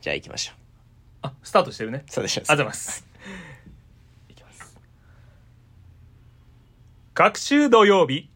[0.00, 0.56] じゃあ行きましょう。
[1.22, 2.04] あ、スタートしてるね。
[2.08, 2.44] そうでしょう。
[2.48, 3.06] ありがとうございます。
[4.28, 4.76] いきます。
[7.14, 8.30] 各週土曜日、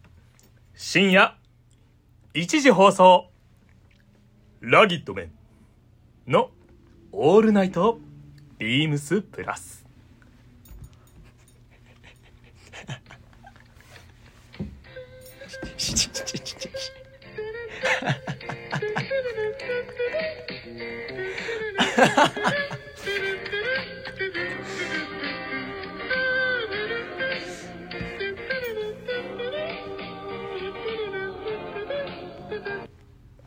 [0.75, 1.37] 深夜、
[2.35, 3.31] 1時放送、
[4.61, 5.31] ラギットメ
[6.27, 6.51] ンの
[7.13, 8.01] オールナイト
[8.59, 9.87] ビームスプラス。
[21.93, 22.05] ちちちち
[23.43, 23.59] ちち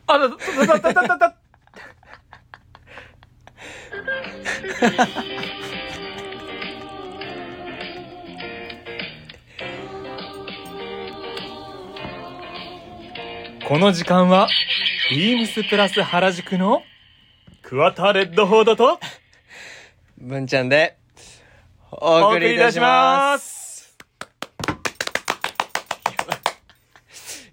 [0.06, 1.36] あ、だ、だ、だ、だ、だ、だ、だ、
[13.66, 14.46] この時間は、
[15.10, 16.84] ビームスプラス原宿の
[17.68, 19.00] 桑田レッドフォードと
[20.18, 20.98] 文ちゃんで、
[21.90, 23.98] おお送りいたします。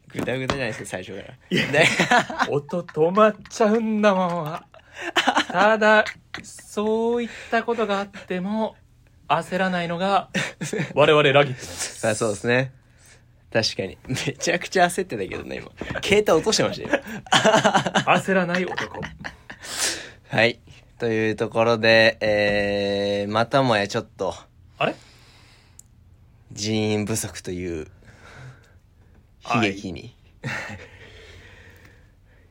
[0.10, 1.72] ぐだぐだじゃないですか、最初から。
[1.72, 1.88] ね
[2.48, 4.62] 音止まっちゃうんだもん。
[5.52, 6.06] ただ、
[6.44, 8.76] そういったことがあっても、
[9.28, 10.30] 焦らないのが、
[10.94, 12.08] 我々ラギです。
[12.08, 12.72] あそうですね。
[13.52, 13.98] 確かに。
[14.08, 15.72] めちゃくちゃ焦ってたけどね、今。
[16.04, 17.04] 携帯落としてましたよ。
[18.06, 19.02] 焦らない男。
[20.34, 20.60] はい。
[20.98, 24.34] というところで、えー、またもやちょっと、
[24.80, 24.96] あれ？
[26.52, 27.86] 人員不足という、
[29.48, 30.16] 悲劇に。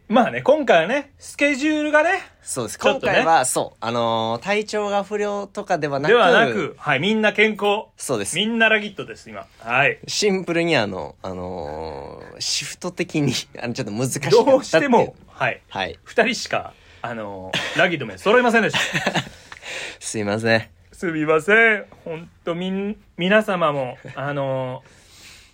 [0.07, 2.79] まあね、今回はね、スケジュールがね、そうです。
[2.79, 7.87] ちょっとね今回は、そう、あのー体調が不良とかではなく、ではなく、はい、みんな健康。
[7.97, 8.37] そうです。
[8.37, 9.49] みんなラギットです、今。
[9.59, 9.99] はい。
[10.07, 15.17] シンプルにあの、あのーシフト的に、あの、ちょっと難しかったっていどうしても、。
[15.27, 15.61] はい。
[15.69, 15.99] はい。
[16.05, 19.13] 二人しか、あのーラギット名揃いませんでした。
[19.99, 20.69] すいません。
[20.93, 21.87] すみません。
[22.05, 24.89] ほんと、みん、皆様も、あのー、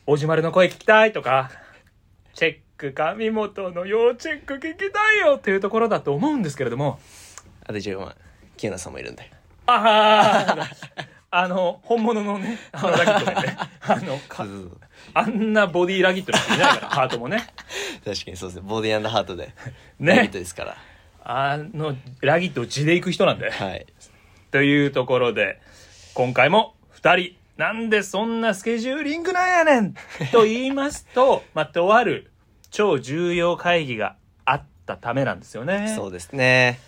[0.07, 1.51] おじまるの声聞きたいとか、
[2.35, 7.01] チェック、上本の要チェック聞きたいよっていうところだと思うんですけれども、
[7.65, 8.17] あと一応、まあ、
[8.59, 9.31] 清野さんもいるんで。
[9.67, 10.69] ああ、
[11.31, 14.47] あの、本物のね、あのラギットでね、あの、 か
[15.15, 17.47] あんなボディラギットの人いないから、ハートもね。
[18.05, 18.63] 確かにそうですね。
[18.67, 19.53] ボディハートで。
[19.99, 20.77] ねラビットですから。
[21.31, 23.51] あの、ラギットを地で行く人なんで。
[23.51, 23.87] はい。
[24.51, 25.61] というところで、
[26.15, 29.95] 今回も二人、なんでそんなスケジューリングなんやねん
[30.33, 32.31] と言いますと、 まあ、とある
[32.71, 35.93] 超重要会議があったためなんですよね。
[35.95, 36.81] そうですね。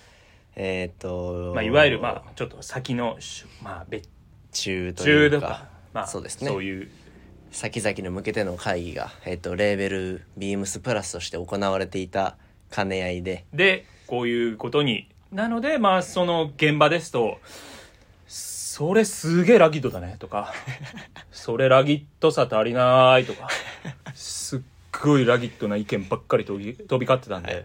[0.56, 4.08] えっ、と、まあ、いわゆる、まあ、ちょっと先の、しまあ、別
[4.52, 6.90] 中とい中とかうか、、まあ、そうですねそういう、
[7.50, 12.38] 先々に向けての会議が、えっ、と、レーベル、ビームスプラスとして行われていた
[12.74, 15.06] 兼ね合いで、で、こういうことに。
[15.32, 17.38] なので、まあ、その現場ですと、
[18.26, 20.52] それすげえラギットだね、とか、
[21.30, 23.48] それラギットさ足りない、とか、
[24.14, 24.60] すっ
[25.00, 27.64] ごいラギットな意見ばっかり飛び飛び交ってたんで、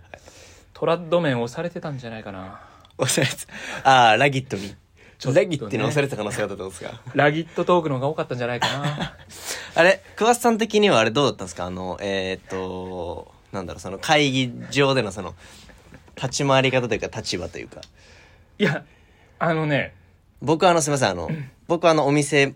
[0.73, 2.59] トラッド面押されてたんじゃないかな。
[2.99, 3.45] 押されて
[3.83, 4.75] た、ああ、ラギットに。
[5.17, 7.01] ちょっとねラギットに押されてた可能性があったってことですか？
[7.15, 9.15] ラギットトークの方が多かったんじゃないかな。
[9.75, 11.65] あれ、桑田さん的にはあれどうだったんですか？
[11.65, 15.33] あの、えっ、と、なんだろう、その会議場でのその、
[16.15, 17.81] 立ち回り方というか立場というか。
[18.57, 18.83] いや、
[19.39, 19.93] あのね、
[20.41, 21.29] 僕はあの、すみません、あの、
[21.67, 22.53] 僕はあの、お店、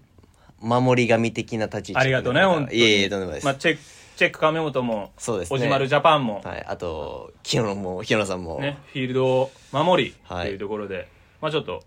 [0.59, 2.01] 守り神的な立ち位置。
[2.01, 2.77] ありがとうね、本当に。
[2.77, 3.45] いえいえ、とんでもないです。
[3.45, 3.81] まあ、チェック、
[4.17, 8.59] チェック亀本も、そうですねおじまるジャパンも、はい、あと、清野も、清野さんも。
[8.59, 11.07] ね、フィールドを守りはいうところで、
[11.41, 11.83] まあちょっと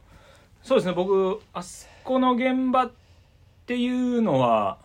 [0.63, 2.93] そうですね僕あそこの現場っ
[3.67, 4.79] ていうのは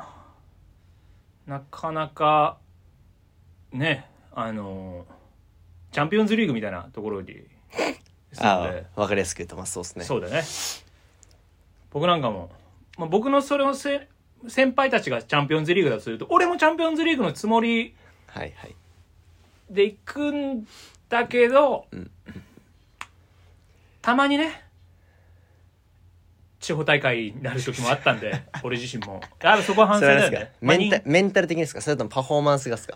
[1.46, 2.58] なかなか
[3.72, 5.06] ねあの
[5.97, 7.41] チャンピオンズリーグみたいなところに
[8.38, 10.06] あであ、わかりやすく言うと、まあそうですね。
[10.06, 10.44] そうだね。
[11.90, 12.52] 僕なんかも、
[13.00, 14.07] まあ、僕のそれをせ
[14.47, 17.96] 先輩たちがチャンピオンズリーグだとすると俺もチャンピオンズリーグのつもり
[18.28, 18.75] はいはい。
[19.72, 20.68] で行くん
[21.10, 22.12] だけど、ん。
[24.04, 24.66] たまにね
[26.60, 29.19] 地方大会になる時もあったんで 俺自身も。
[29.42, 31.81] やっぱそこは反そ省だよね、まあにメンタメンタル的にですか？
[31.81, 32.95] それともパフォーマンスがですか？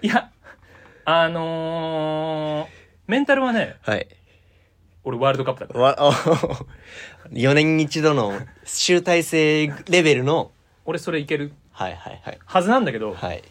[0.00, 0.30] いや
[1.04, 2.68] あのー、
[3.06, 4.06] メンタルはねはい。
[5.04, 6.12] 俺ワールドカップだからわ、お
[7.32, 8.32] 4年に一度の
[8.64, 10.50] 集大成レベルの、
[10.86, 12.38] 俺それいけるはいはいはい。
[12.44, 13.42] はずなんだけど、はい。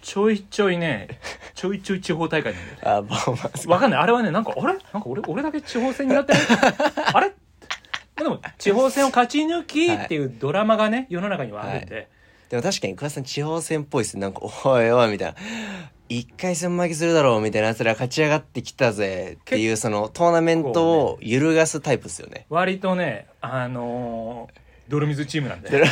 [0.00, 1.18] ちょいちょいね
[1.54, 3.68] ちょいちょい地方大会なんだよねあ、パフォーマンス。
[3.68, 4.72] わかんないあれはねなんかあれ？
[4.72, 6.32] なんか俺俺だけ地方戦苦手
[7.12, 7.34] あれま
[8.20, 12.08] あでも地方戦を勝ち抜きっていうドラマがね世の中にはあるんで、
[12.48, 14.20] でも確かに桑田さん地方戦っぽいっすね。
[14.22, 15.38] なんか、おいおいみたいな。
[16.08, 22.46] 一回戦負けするだろうみたいな奴ら勝ち上がってきたぜっていうそのトーナメントを揺るがすタイプですよね。
[22.48, 25.84] 割とねあのー泥水チームなんで。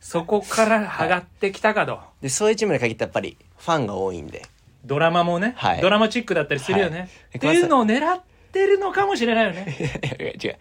[0.00, 4.42] そこから上がってきたかと、で、そういうチームに限ってやっぱりファンが多いんで。
[4.84, 5.82] ドラマもね、はい。
[5.82, 7.08] ドラマチックだったりするよね、はい。
[7.36, 8.22] っていうのを狙っ
[8.52, 9.76] てるのかもしれないよね。
[9.78, 9.82] い
[10.24, 10.58] や違う。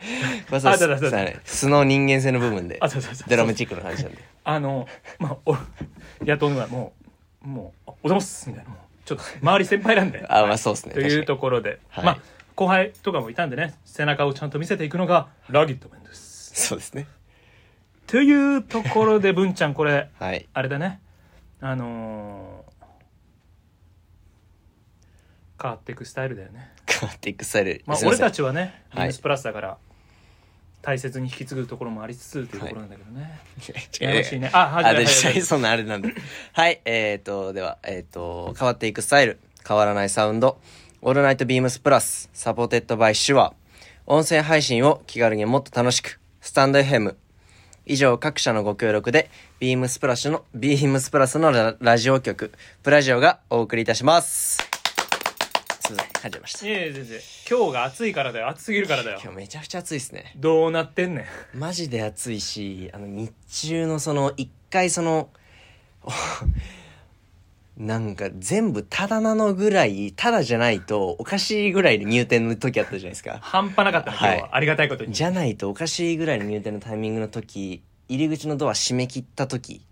[0.50, 1.18] これそうあそうだそうだ。
[1.18, 2.78] そうね素の人間性の部分で。
[2.82, 4.18] あそうそうそうドラマチックな話なんで。
[4.44, 4.88] あの
[5.20, 5.56] まあお
[6.26, 7.07] 野党のはもう
[7.42, 8.70] もう「おざます」みたいな。
[8.72, 10.26] もうちょっと周り先輩なんで。
[10.30, 10.94] あ、まあそうですね。
[10.94, 12.06] というところで、はい。
[12.06, 12.20] まあ
[12.56, 16.68] 後輩とかもいたんでね背中をちゃんと見せていくのがラギットメンです。
[16.68, 17.08] そうですね。
[18.08, 20.48] というところで文ちゃんこれ はい。
[20.54, 21.00] あれだね。
[21.62, 22.68] あのー
[25.60, 26.72] 変わっていくスタイルだよね。
[26.88, 27.84] 変わっていくスタイル。
[27.88, 28.98] まあ俺たちはねはい。
[28.98, 29.78] ビームスプラスだから
[30.82, 33.72] 大切に引き継ぐところもありつつというところなんだけどね、違
[34.04, 34.06] う。
[34.06, 34.50] ややこしいね。
[34.54, 35.42] あはいあ、はいで、はい。
[35.42, 36.14] そんなあれなんで。
[36.54, 40.60] はい、えっ、ー、と、では、えっ、と、変わっていくスタイル、変わらないサウンド、
[41.02, 43.54] All Night BEAMS PLUS、Supported by SHURE、
[44.06, 47.16] 音声配信を気軽にもっと楽しく、 stand.fm、
[47.86, 49.30] 以上各社のご協力で、
[49.60, 52.52] BEAMS PLUS の、 BEAMS PLUS のララジオ局、
[52.84, 54.77] プラジオがお送りいたします。
[55.88, 55.96] すい。
[55.96, 56.68] ません、噛んじゃいました。
[56.68, 57.20] いやいや全然。
[57.50, 58.48] 今日が暑いからだよ。
[58.50, 59.20] 暑すぎるからだよ。
[59.22, 60.34] 今日めちゃくちゃ暑いですね。
[60.38, 61.26] どうなってんね
[61.56, 61.60] ん。
[61.60, 65.30] マジで暑いしあの日中のその一回その
[67.78, 73.38] なんか全部ただなのぐらいただじゃないとおかしいぐらいの入店の時あったじゃないですか。
[73.42, 75.14] 半端なかったね今日は、はいありがたいことに。
[75.14, 79.86] じゃないとおかしいぐらいの入店のタイミングの時入り口のドア閉め切った時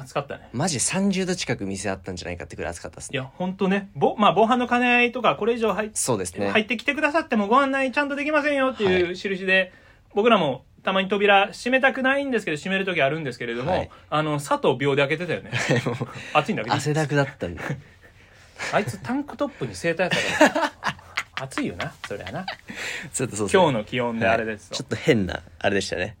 [0.00, 0.48] 暑かったね。
[0.52, 3.16] マジ30度近く店あったんじゃないかってぐらい暑かったですね。
[3.16, 3.90] いやほんとね。
[3.94, 6.50] ぼまあ防犯の兼ね合いとかこれ以上入っそうですね。
[6.50, 8.94] 入ってきてくださってもご案内ちゃんとできませんよってはい。
[8.94, 9.72] いう印で、
[10.14, 13.90] 僕らもたまに扉閉めたくないんですけど閉める時あるんですけれども、はい。
[14.10, 15.50] あの佐藤秒で開けてたよね。
[16.32, 16.76] 暑いんだけど。
[16.76, 17.60] 汗だくだったんで。
[18.72, 20.98] あいつタンクトップにセーターやったから。
[21.40, 22.44] 暑いよなそりゃな。
[23.12, 23.62] ちょっとそうですね。
[23.62, 24.78] 今日の気温であれですと、はい。
[24.78, 26.16] ちょっと変なあれでしたね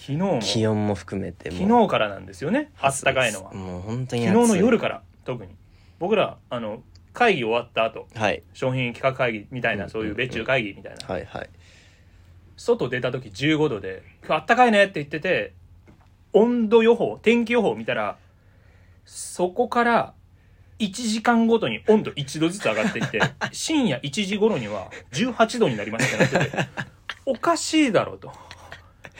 [0.00, 0.38] 昨日も。
[0.40, 1.56] 気温も含めても。
[1.56, 2.72] う昨日からなんですよね。
[2.80, 3.52] あったかいのは。
[3.52, 4.52] もう本当に昨暑い。
[4.52, 5.54] 日の夜から特に。
[5.98, 6.82] 僕らあの
[7.12, 8.08] 会議終わった後。
[8.14, 8.42] はい。
[8.54, 11.50] 商品企画会議みたいな、うんそういう別注会議みたいな、はいはい。
[12.56, 15.54] 外出た時15度で「あったかいね」って言ってて
[16.34, 18.18] 温度予報天気予報見たら
[19.06, 20.14] そこから
[20.78, 23.20] 1時間ごとに温度1度ずつ上がっていって
[23.52, 26.58] 深夜1時頃には18度になりましたってなってて
[27.24, 28.30] おかしいだろうと。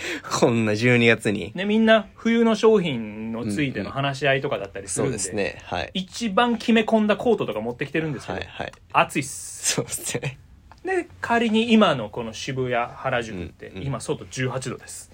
[0.41, 1.53] こんな12月に。
[1.55, 5.63] ね、みんな冬の商品のついての話し合いとかだったりするんで,、そうですね。
[5.65, 5.91] はい。
[5.95, 8.73] 一番決め込んだコートとか持ってきてるんですけど、はいはい。
[8.93, 9.75] 暑いっす。
[9.75, 10.39] そうですね。
[10.85, 13.87] で仮に今のこの渋谷原宿って、うんうん。
[13.87, 15.11] 今外18度です。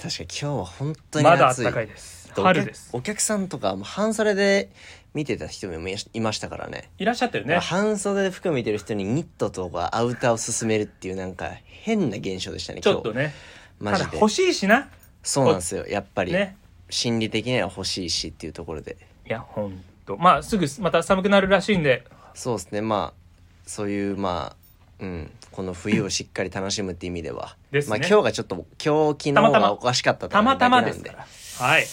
[0.00, 1.64] 確かに今日は本当にまだ暑い。
[1.64, 2.18] 暖かいです。
[2.34, 2.90] 春です。
[2.92, 4.70] お客さんとかも半袖で
[5.14, 6.90] 見てた人もいいましたからね。
[6.98, 7.58] いらっしゃったよね。
[7.58, 13.34] 半袖で服見てる人にニットとかアウターを勧めるっていうなんか変な現象でしたね今ちょっとね
[13.78, 14.04] 日マジで。
[14.06, 14.88] ただ欲しいしな。
[15.22, 15.86] そうなんですよ。
[15.86, 16.56] やっぱり、ね。
[16.90, 18.96] 心理的には欲しいしっていうところで。
[19.26, 20.16] いやほんと。
[20.16, 22.04] まあすぐまた寒くなるらしいんで。
[22.34, 22.80] そうですね。
[22.80, 24.56] まあそういうま
[25.00, 25.30] あうん。
[25.52, 27.56] この冬をしっかり楽しむって意味では。
[27.70, 27.98] ですね。
[27.98, 28.54] まあ今日がちょっと
[28.84, 29.66] 今日昨またま。
[29.66, 31.26] がおかしかったとたまたまですから。
[31.58, 31.86] はい。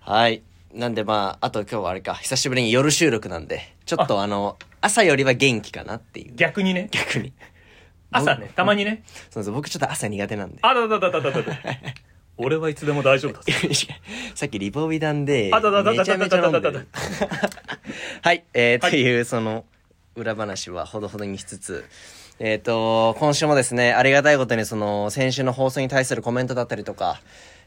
[0.00, 0.42] はい。
[0.74, 6.34] なんでまあ、あと今日はあれか、久しぶりに夜収録なんで、ちょっとあの、朝よりは元気かなっていう。
[6.36, 6.88] 逆にね。
[6.90, 7.32] 逆に。
[8.10, 9.02] 朝ねたまにね。
[9.30, 10.58] そうです僕ちょっと朝苦手なんで。
[10.62, 11.58] あだだだだだだだ
[12.38, 13.52] 俺はいつでも大丈夫だぞ。
[14.34, 16.88] さっきリポビダンで、あだだだだめちゃめちゃ飲んでだだだる。
[18.22, 18.90] はい、えー、はい。
[18.92, 19.64] というその、
[20.14, 21.84] 裏話はほどほどにしつつ、
[22.38, 27.20] えっ、と、今週もですね、ありがたいことにその、先週の放送に対するコメントだったりとか、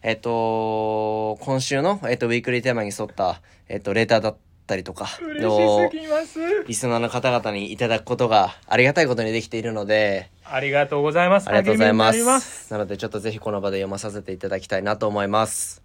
[0.04, 12.72] えっ、と、今週の、えっ、と、ウィークリーテーマに沿った、えっ、と、レターだったりとか、嬉しすぎますリスナーの方々にいただくことがありがたいことにできているので、ありがとうございますありがとうございま励みになりす。
[12.72, 15.82] なので、ちょっとぜひこの場で読まさせていただきたいなと思います。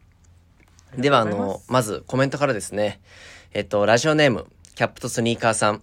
[0.97, 3.00] では、あの、まずコメントからですね。
[3.52, 5.83] えっと、ラジオネーム、キャップとスニーカーさん。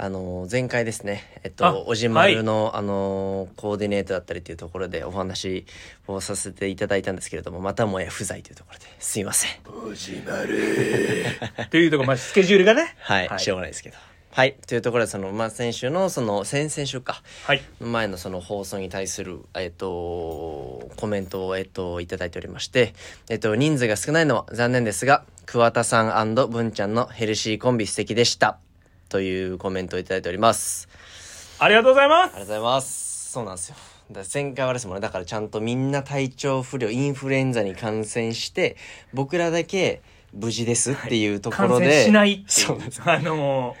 [0.00, 5.66] あの、前回ですね、えっあと、おじまるの、あの、コーディネートだったりというところでお話
[6.06, 9.50] をさせていただいたんですけれども、またもや不在というところで、すいません。
[11.64, 13.96] って いうところまあスケジュールがねはい、はいしょうがないですけど。
[14.30, 17.20] はい、というところで、その、まあ、先週の、その、先々週か。
[17.44, 22.94] はい前のその放送に対する、えっと、コメントを、えっと、いただいておりまして、
[23.28, 28.60] えっと、人数が少ないのは残念ですが、桑田さん文ちゃんのヘルシーコンビ素敵でした。
[29.08, 30.88] というコメントをいただいております。
[31.58, 33.30] ありがとうございますありがとうございます。
[33.32, 33.76] そうなんですよ。
[34.10, 38.76] だ前回はですもんね、だからちゃんとみんな体調不良、インフルエンザに感染して、
[39.12, 40.00] 僕らだけ、
[40.32, 43.76] 無事ですっていうとこ感ろで、染しないっていそううあの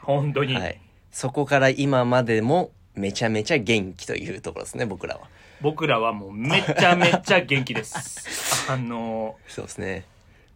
[0.00, 0.80] 本当に、はい。
[1.10, 5.28] そこから今までもめちゃめちゃ元気というところですね、僕らは。
[5.60, 10.04] 僕らはもうめちゃめちゃ元気です あのそうですね。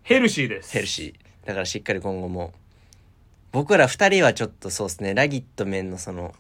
[0.03, 1.47] ヘルシーですヘルシー。
[1.47, 2.53] だからしっかり今後も。
[3.53, 6.35] 僕ら二人はちょっとそうですね、ラギットメンのその、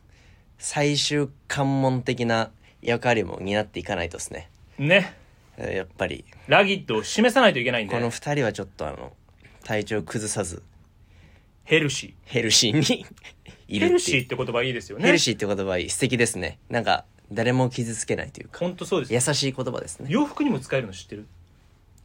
[0.59, 2.50] 最終関門的な
[2.83, 4.50] 役割も担っていかないとですね。
[4.79, 5.15] ね
[5.57, 9.12] えーやっぱり、ラギットを示さないといけないんでこの二人はちょっとあの、
[9.65, 10.62] 体調崩さず、
[11.65, 13.05] ヘルシヘルシーに
[13.69, 13.87] いる。
[13.88, 16.59] ヘルシーって言葉いいですよねヘルシーって言葉はいい素敵ですね。
[16.71, 20.07] なんか、誰も傷つけないというか、本当そうです優しい言葉ですね。
[20.11, 21.27] 洋服にも使えるの知ってる？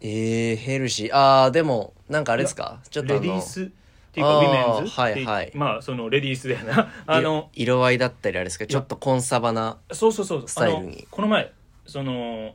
[0.02, 1.10] えー、ヘルシー。
[1.14, 2.82] あー、でも、なんかあれですか？
[2.90, 3.72] ちょっとレディース
[4.14, 8.68] っていうかウィメンズはいはいまあそのレディースだよなあの色色合いだったりあれですか？
[8.68, 9.80] ちょっとコンサバな。
[9.92, 11.52] そうそうそうスタイルにあのこの前
[11.88, 12.54] その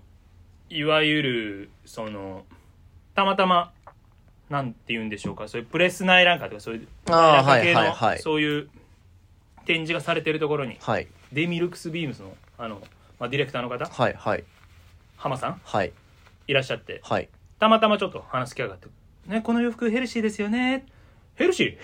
[0.70, 2.44] いわゆるその
[3.16, 3.72] たまたま
[4.48, 8.70] なんて言うんでしょうかそういうプレス内覧会とかそういう内覧会系の、はいはいはいそういう
[9.66, 11.08] 展示がされてるところにはい。
[11.32, 12.80] デミルクスビームスのあの、
[13.18, 14.44] まあ、ディレクターの方はい、はい、
[15.16, 15.92] 浜さんはい、
[16.46, 17.28] いらっしゃってはい。
[17.58, 18.86] たまたまちょっと話す機会があって
[19.26, 20.86] 「ねこの洋服ヘルシーですよね」
[21.38, 21.76] ヘルシー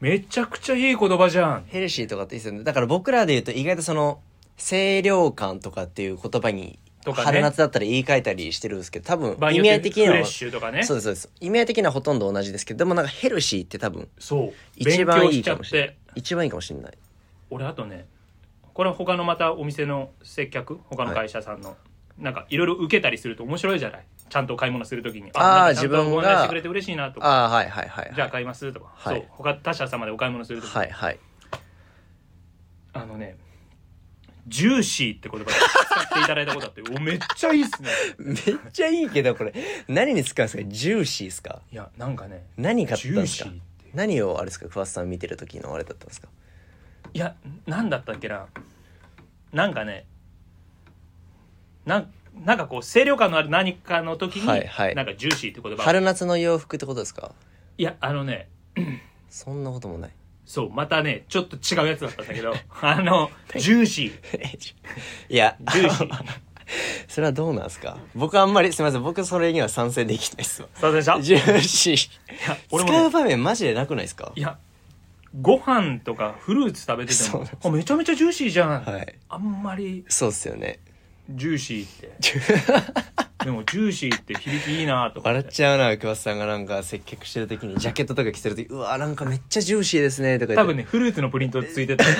[0.00, 2.64] めちゃくちゃいい言葉じゃんヘルシーとかっていいですよね。
[2.64, 4.20] だから僕らで言うと意外とその、
[4.56, 11.32] 清涼感とかっていう言葉に、とかね春夏だったら言い換えたりしてるんですけど、多分場合に意味合い的には、シュとかねそうです、そうです。
[11.40, 15.96] 意味合い的にはほとんど同じですけど、でもなんかヘルシーって多分、そう一番いいかもしれないて。
[16.14, 16.92] 一番いいかもしれない。
[17.50, 18.06] 俺あとね
[18.74, 21.76] これは他のまたお店の接客他の会社さんの、
[22.18, 27.26] なんかいろいろ受けたりすると面白いじゃないちゃんと買い物するときにあーなんかちゃんと自分がご案内してくれて嬉しいなとか。
[27.26, 28.12] ああ、はい、はい、はい。
[28.14, 29.16] じゃあ買いますとか、はい。
[29.16, 31.18] そう他他社様でお買い物するとき、はい、はい。
[32.92, 33.36] あのね
[34.46, 37.90] ジューシーって言葉 使っていただいたことあっておめっちゃいいっすね。
[38.18, 38.36] めっ
[38.72, 39.52] ちゃいいけど、これ、
[39.88, 40.64] 何に使うんですか？
[40.64, 41.60] ジューシーですか？
[41.70, 43.50] いやなんかね何買ったんですか？
[43.50, 43.90] ジューシーって。
[43.94, 44.68] 何をあれですか？
[44.68, 46.28] 桑田さん見てる時のあれだったんですか？
[47.12, 47.34] いや
[47.66, 48.46] なんだったっけな。
[49.52, 50.06] なんかね
[51.84, 52.12] なん
[52.44, 54.94] なんかこう清涼感のある何かの時に、はいはい。
[54.94, 55.82] なんかジューシーって言葉。
[55.82, 57.32] 春夏の洋服ってことですか？
[57.76, 58.48] いやあのね
[59.30, 60.10] そんなこともない。
[60.44, 64.72] そうまたねちょっと違うやつだったんだけど あのジューシー。
[65.28, 66.24] いや、ジューシー。
[67.08, 67.96] それはどうなんですか？
[68.14, 70.68] 僕あんまり、すみません、僕それには賛成できないっすわ。
[70.74, 72.10] すいませんでしたいジューシー。
[72.50, 74.32] や俺もね使う場面マジでなくないですか？
[74.34, 74.58] いや
[75.40, 79.14] ご飯とかフルーツ食べててもそうなんですあめちゃめちゃジューシーじゃん、はい。
[79.28, 80.04] あんまり。
[80.08, 80.78] そうっすよね。
[81.30, 90.54] ジューシーって でもジューシーって響きいいなとか笑っちゃうな、桑田さんがなんか接客してる時に、ジャケットとか着てる時、うわ、なんかめっちゃジューシーですね、とか。
[90.54, 92.12] 多分ねフルーツのプリントついてたんで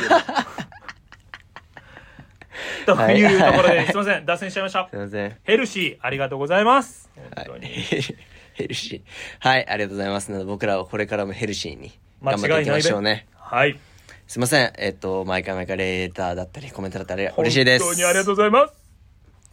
[2.86, 5.36] というところですいません脱線しちゃいましたすいません。
[5.42, 7.46] ヘルシーありがとうございますはい。
[7.46, 7.68] 本当に、
[8.54, 9.02] ヘルシー。
[9.40, 10.30] はい、ありがとうございます。
[10.30, 13.26] なので僕らはこれからもヘルシーに間頑張っていきましょうね。
[13.34, 13.78] はい
[14.26, 14.72] すいません。
[14.76, 17.84] えっと、毎回毎回レーターだったりコメントだったり嬉しいです。
[17.84, 18.87] 本当にありがとうございます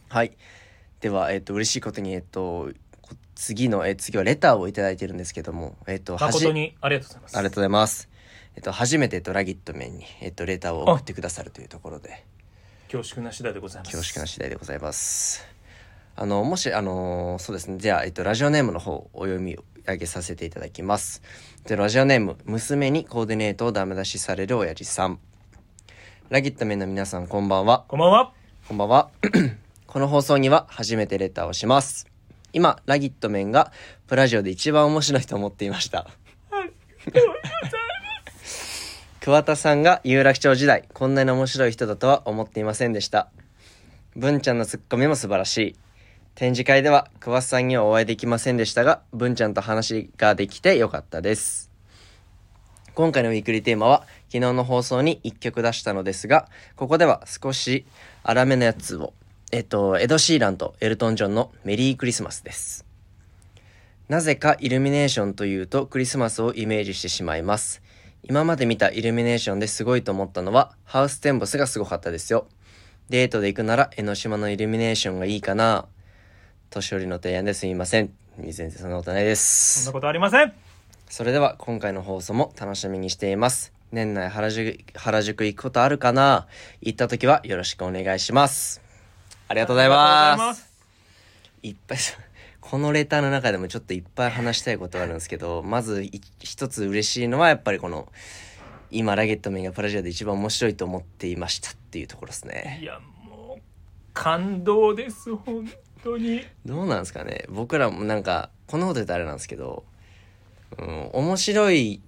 [0.08, 0.36] はい。
[1.00, 2.70] では、えっと、嬉しいことに、えっと、
[3.02, 8.08] こ次の、え次はレターをいただいてるんですけども、えっと、誠にありがとうございますありがとうございます。
[8.56, 12.24] えっと、初めて、えっと、ラギットメンに、えっと、レターを送ってくださるというところで、
[12.90, 15.44] 恐縮な次第でございます恐縮な次第でございます。
[16.14, 21.22] あの、もし、あのそうですね、じゃあ、えっと、ラジオネームの方、お読み上げさせていただきます。
[21.66, 25.18] で、ラジオネーム、娘にコーディネートをダメ出しされる親父さん。
[26.30, 27.84] ラギットメンの皆さん、こんばんは。
[27.88, 28.32] こんばんは
[28.66, 29.10] こんばんは。
[29.96, 32.06] この放送には初めてレターをします。
[32.52, 33.72] 今、ラギットメンが
[34.06, 36.06] プラジオで一番面白いと思っていました。
[39.22, 43.30] 桑田さんが有楽町時代、こんなに面白い人だとは思っていませんでした。
[44.14, 45.76] 文ちゃんのツッコミも素晴らしい。
[46.34, 51.70] 展示会では桑田さんにはお会いできませんでしたが、文ちゃんと話ができてよかったです。
[52.94, 57.84] 今回のウィークリーテーマは昨日の放送に1曲出したのですがここでは少し
[58.24, 59.12] 粗めのやつを
[59.52, 62.84] えっとエド・シーランとエルトン・ジョンのメリークリスマスです。
[64.08, 67.82] なぜかイルミネーションというとクリスマスをイメージしてしまいます。
[68.22, 72.48] 今まで見たイルミネーションですごいと思ったのはハウステンボスがすごかったですよ。
[73.08, 75.86] デートで行くなら江ノ島のイルミネーションがいいかな。
[76.70, 77.66] 年寄りの提案です。
[77.66, 78.12] みません。
[78.38, 79.84] 全然そんなことないです。
[79.84, 80.52] そんなことありません。
[81.08, 83.72] それでは今回の放送も楽しみにしています。
[83.92, 86.48] 年内原宿原宿行くことあるかな？
[86.80, 88.85] 行った時はよろしくお願いします。
[89.48, 90.36] ありがとうございま。
[90.36, 90.72] ますす
[91.62, 91.98] いっぱい、
[92.60, 98.12] このレターの中でもちょっといっぱい話したいことがあるんですけど、まずい一つ嬉しいのはやっぱりこの、
[98.90, 102.78] 今ラゲットメンがプラジオで一番面白いと思っていましたっていうところですね。
[102.82, 103.62] いやもう
[104.12, 105.68] 感動です本
[106.02, 109.84] 当にどうなんですかね僕らもなんかこんなこと言ったらあれなんですけど、
[110.78, 112.00] うん、面白い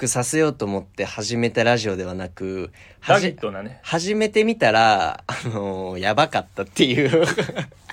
[0.00, 3.80] くさせようと思って始めたラジオではなくはラットなね。
[3.82, 7.26] 始めてみたらあのやばかったっていう。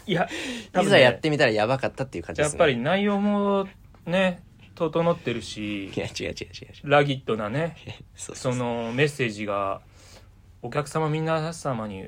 [0.08, 0.30] いや
[0.72, 0.90] 多い分ね。
[0.92, 2.60] ざやってみたらやばかったっていう感じですね。
[2.60, 3.68] やっぱり内容も
[4.06, 4.42] ね
[4.76, 6.38] 整ってるしいや違う違う違う違
[6.86, 6.90] う。
[6.90, 7.76] ラギットなね
[8.16, 9.82] そうそのメッセージが
[10.62, 12.08] お客様皆様に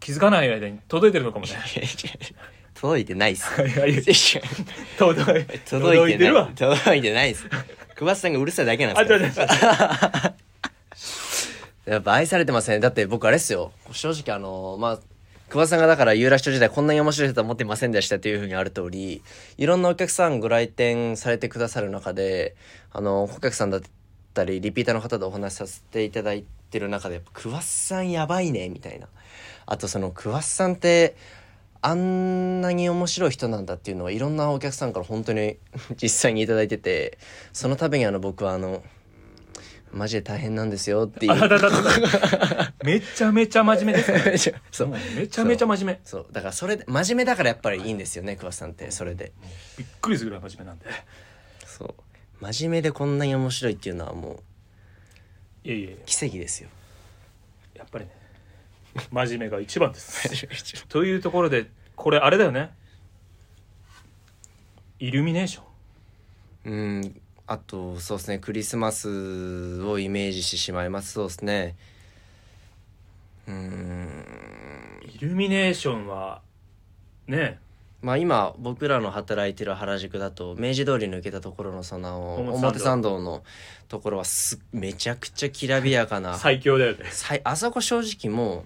[0.00, 1.52] 気づかない間に届いてるのかもね。
[1.52, 1.90] いや違う。
[2.74, 3.48] 届いてないっす。
[3.62, 4.02] いやいや
[4.98, 6.54] 届届い届いてない。
[6.54, 7.48] 届いてないっす
[7.96, 10.34] 久保さんがうるさいだけなんあです違うか違う違う。
[11.90, 13.72] やっぱ愛されてますねだって僕あれっすよ。
[13.92, 14.98] 正直あのまあ
[15.50, 19.22] 久保さんがだから有楽町時代こんなに面白い人とは思ってませんでしたというふうにある通り
[19.58, 22.56] いろんなお客さんご来店されてくださる中で
[22.92, 23.82] あの顧客さんだっ
[24.32, 29.06] たりリピーターの方とお話しさせていただいてる中で桑田さんやばいねみたいな。
[29.66, 31.16] あとその桑田さんって
[31.86, 35.58] あんなに面白い人なんだっていうのはいろんなお客さんから本当に
[36.02, 37.18] 実際にいただいてて
[37.52, 38.82] その度にあの僕はあの
[39.92, 41.32] マジで大変なんですよっていう。
[41.32, 42.72] あだだだだ。
[42.82, 44.60] めちゃめちゃ真面目ですね。
[44.72, 44.88] そう。
[44.88, 46.00] めちゃめちゃ真面目。
[46.04, 46.26] そう。
[46.32, 49.32] だからそれで真面目だからやっぱりいいんですよね桑田さんってそれで。
[49.78, 50.86] びっくりするぐらい真面目なんで。
[51.66, 51.94] そう。
[52.40, 54.42] 真面目でこんなに面白いっていうのはも
[55.64, 55.90] ういやいや。
[56.06, 56.70] 奇跡ですよ
[59.10, 60.86] 真面目が一番です。
[60.88, 62.72] というところでこれあれだよね。
[64.98, 65.62] イルミネーショ
[66.70, 66.72] ン。
[66.72, 67.20] うん。
[67.46, 68.38] あとそうですね。
[68.38, 71.12] クリスマスをイメージしてしまいます。
[71.12, 71.76] そうですね。
[73.46, 74.24] うん。
[75.02, 76.40] イルミネーションは
[77.26, 77.58] ね。
[78.00, 83.18] まあ今僕らの働いてる原宿だと明治通り抜けたところのその表参道。
[83.18, 83.42] の
[83.88, 86.36] ところはすめちゃくちゃきらびやかな。
[86.36, 86.98] 最強だよね。
[87.44, 88.64] あそこ正直もう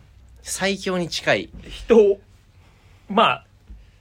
[0.49, 1.51] 最強に近い。
[1.69, 2.19] 人
[3.09, 3.45] ま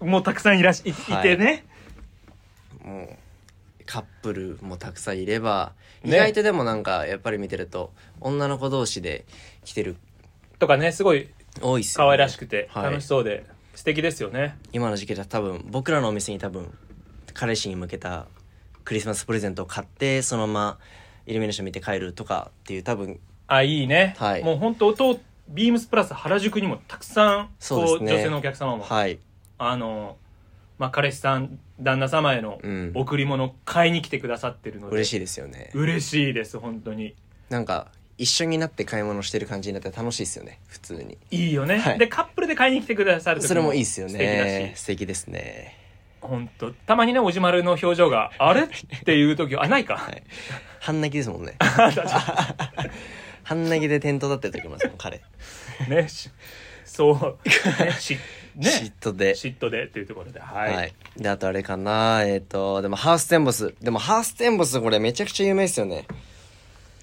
[0.02, 1.20] あもうたくさんいらしい,、はい。
[1.20, 1.66] いてね。
[2.84, 3.18] もう
[3.86, 5.74] カップルもたくさんいれば、
[6.04, 6.16] ね。
[6.16, 9.26] 意外とでもなんかやっぱり見てると女の子同士で
[9.66, 9.98] 来てる。
[10.60, 11.30] とかねすごい
[11.62, 12.84] 多いっす可愛らしくてはい。
[12.86, 14.58] 楽しそうで、素敵ですよね。
[14.72, 16.74] 今の時期だと多分僕らのお店に多分
[17.34, 18.26] 彼氏に向けた
[18.86, 20.80] クリスマスプレゼントを買ってそのまま
[21.26, 24.44] イルミネーション見て帰るとかっていう多分あいいね、はい。
[24.44, 27.88] もう本当とビームスプラス原宿にもたくさんそうね。
[27.88, 29.20] こう女性のお客様も、はい。
[29.58, 30.18] あの
[30.78, 32.92] まあ彼氏さん旦那様へのうん。
[32.96, 35.72] 贈り物買いに来てくださってるので、嬉しいですよね。
[35.74, 37.16] 嬉しいです本当に。
[37.50, 41.18] なんか一緒になって買い物してる感じになって楽しいですよね普通に。
[41.32, 42.00] いいよね、はい。
[42.00, 44.46] でカップルで買いに来てくださる時それもいいですよ素敵だし。
[44.46, 45.78] ね素敵ですね。
[46.20, 46.72] 本当。
[46.72, 48.64] たまにねおじまるの表情があれ？
[48.64, 48.68] っ
[49.06, 50.24] ていう時はあないか、はい。
[50.80, 51.56] 半泣きですもんね
[53.48, 55.22] 半泣きで店頭だってる時もありますもん彼。
[55.88, 56.30] ねし
[56.84, 57.38] そう。
[57.82, 58.18] ねし
[58.58, 58.70] ね。
[58.70, 59.32] 嫉妬で。
[59.36, 60.42] 嫉妬でっていうところで。
[60.42, 60.94] はい、はい。
[61.16, 62.24] で、あとあれかな。
[62.26, 63.74] えっ、と、でもハーステンボス。
[63.82, 66.06] でもハーステンボスこれめちゃくちゃ有名ですよね。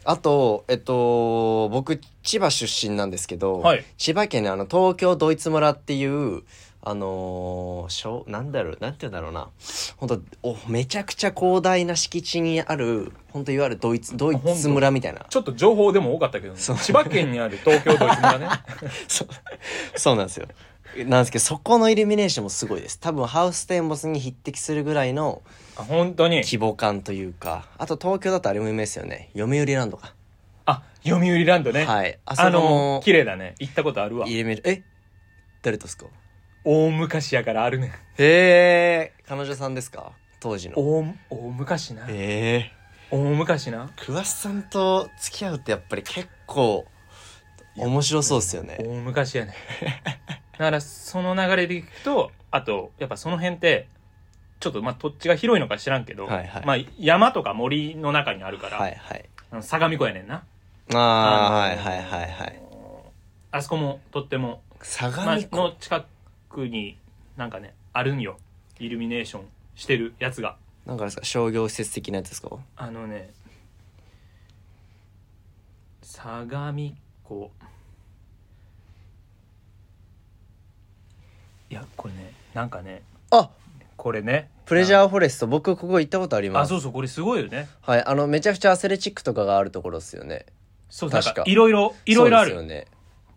[0.04, 3.84] あと、えっと、僕、千葉出身なんですけど、はい。
[3.96, 6.42] 千葉県のあの、東京ドイツ村っていう、
[6.86, 9.48] あのー、しょなんだろう、なんて言うんだろうな。
[9.96, 15.24] 本当お、めちゃくちゃ広大な敷地にある、本当いわゆるドイツ、ドイツ村みたいな。
[15.30, 16.76] ちょっと情報でも多かったけど、そう。
[16.76, 18.48] 千葉県にある東京ドイツ村ね。
[19.08, 19.28] そう、
[19.96, 20.46] そうなんですよ。
[21.06, 23.00] なんですけど、そこのイルミネーションもすごいです。
[23.00, 25.42] 多分、ハウステンボスに匹敵するぐらいの、
[25.76, 26.42] あ本当に。
[26.44, 27.66] 規模感というか。
[27.78, 29.30] あと東京だとあれも有名ですよね。
[29.36, 30.14] 読売ランドか。
[30.66, 31.84] あ読売ランドね。
[31.84, 32.18] はい。
[32.26, 33.54] ああそこもの綺麗だね。
[33.58, 34.28] 行ったことあるわ。
[34.28, 34.82] イルミえ？
[35.62, 36.06] 誰とですか？
[36.64, 40.12] 大昔やからあるねへえ彼女さんですか？
[40.40, 40.78] 当時の。
[40.78, 42.06] 大大昔な。
[42.06, 42.72] へえ。
[43.10, 43.90] 大昔な。
[43.96, 46.86] 桑田さんと付き合うってやっぱり結構
[47.76, 48.76] 面白そうですよね。
[48.80, 49.54] 大昔やね
[50.52, 53.88] だからその流れでいくとあとやっぱその辺って
[54.60, 56.66] ちょっとまあ土地が広いのか知らんけど、はいはい。
[56.66, 59.24] まあ山とか森の中にあるから、はいはい。
[59.50, 60.44] あの相模湖やねんな。
[60.94, 62.60] ああ、あのーはいはいはいはい。
[63.50, 66.06] あそこもとっても、相まあ模湖の近く
[66.62, 66.96] に
[67.36, 68.38] なんかねあるんよ。
[68.78, 69.42] イルミネーション
[69.76, 70.56] してるやつが。
[70.86, 72.50] なんかあれですか商業施設的なやつですか？
[72.76, 73.30] あのね
[76.02, 76.90] 相模
[77.24, 77.50] 湖。
[81.70, 83.50] いやこれねなんかねあ！
[83.96, 86.66] これねプレジャーフォレスト僕ここ行ったことあります。
[86.66, 87.68] あそうそうこれすごいよね。
[87.80, 90.46] はいあのめちゃくちゃアスレチックとかがあるところですよね。
[90.90, 91.42] そう確かか。
[91.46, 92.50] いろいろいろいろある。
[92.54, 92.86] よね。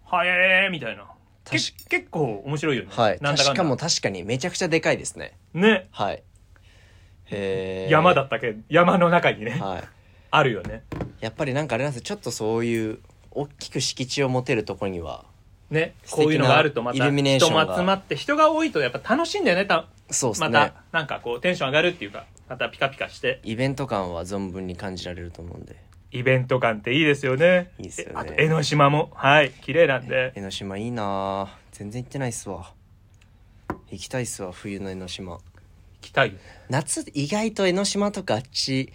[0.06, 1.06] はえーみたいな
[1.50, 1.74] 結
[2.10, 2.90] 構面白いよね。
[2.92, 3.20] はい。
[3.22, 3.54] なんだかんだ。
[3.54, 5.38] しかも確かにめちゃくちゃでかいですね。
[5.54, 5.88] ね。
[5.92, 6.24] はい。
[7.26, 9.52] へえ山だったけ山の中にね。
[9.52, 9.84] はい。
[10.32, 10.84] あるよね。
[11.20, 12.06] やっぱりなんかあれなんですよ。
[12.06, 13.00] ちょっとそういう
[13.32, 15.26] 大きく敷地を持てるところには
[15.70, 19.66] ね、こういうのがあるとまたイルミネーションが人も集まって人が多いとやっぱ楽しいんだよね。
[19.66, 20.50] たそうですね。
[20.50, 23.42] またなんかこうテンション上がるっていうかまたピカピカして。
[23.44, 25.76] イベント感は存分に感じられると思うんで。
[26.12, 27.72] イベント感っていいですよね。
[27.78, 28.13] いいですよね。
[28.15, 29.12] えあと江ノ島も。
[29.13, 29.52] はい。
[29.52, 30.32] 綺麗なんで。
[30.36, 31.04] 江ノ島いいな。
[31.04, 32.74] ぁ全然行ってないっすわ。
[33.91, 35.34] 行きたいっすわ、冬の江ノ島。
[35.34, 35.41] 行
[36.02, 36.34] きたいよ。
[36.34, 36.39] ね
[36.70, 38.91] 夏、意外と江ノ島とかあっち、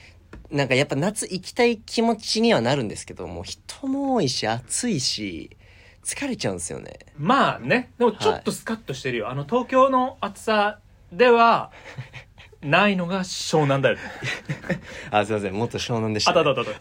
[0.50, 5.56] なんかやっぱ夏行きたい気持ちにはなるんですけど、もう人も多いし、暑いし、
[6.04, 6.98] 疲れちゃうんですよね。
[7.16, 7.92] まあね。
[7.98, 10.80] でもちょっとスカッとしてるよ、あの東京の暑さ
[11.12, 11.70] では
[12.62, 13.96] ないのが湘南だよ。
[13.96, 14.02] ね
[15.10, 15.54] あ、すいません。
[15.54, 16.72] 元湘南でした、あだだだだ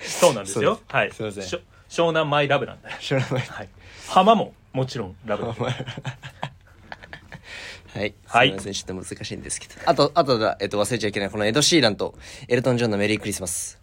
[0.00, 0.80] そうなんですよ。
[0.88, 1.12] はい。
[1.12, 1.44] すいません。
[1.44, 2.96] しょ湘南マイラブなんだよ。
[3.00, 3.68] 湘南はい。
[4.08, 5.54] 浜ももちろんラブだ
[7.94, 8.14] はい。
[8.26, 8.48] はい。
[8.48, 8.72] すみません。
[8.72, 9.74] ちょっと難しいんですけど。
[9.86, 11.30] あと、あとだ、えっと、忘れちゃいけない。
[11.30, 12.14] このエド・シーランと
[12.48, 13.80] エルトン・ジョンのメリークリスマス。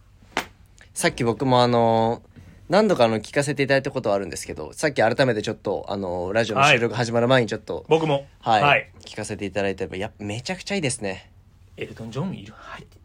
[0.93, 2.23] さっき僕もあの
[2.69, 8.25] 何度かあの聞かせていただいたことはあるんですけど、さっき改めてちょっとあのラジオの収録始まる前にちょっと、僕も。
[8.39, 11.31] はい、はい、聞かせていただいて、やっぱめちゃくちゃいいですね。
[11.77, 12.53] エルトン・ジョンいる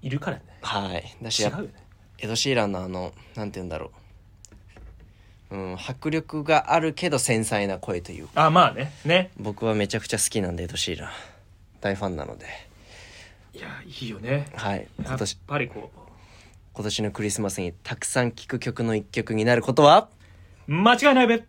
[0.01, 0.43] いるからね。
[0.63, 1.17] はい。
[1.23, 1.69] だし違うよね。
[2.19, 3.91] エド・シーランのあの、なんて言うんだろ
[5.51, 5.55] う。
[5.57, 8.29] うん、迫力があるけど繊細な声という。
[8.29, 8.91] かあまあね。
[9.05, 9.31] ね。
[9.39, 11.11] 僕はめちゃくちゃ好きなんでエド・シーラン。
[11.83, 12.47] 大ファンなので。
[13.55, 14.47] いやいいよね。
[14.55, 14.79] はい。
[14.79, 15.91] やっ今年ぱりこ
[16.73, 20.09] 今年のクリスマスにたくさん聴く曲の一曲になることは？
[20.69, 21.43] う間違いないべ。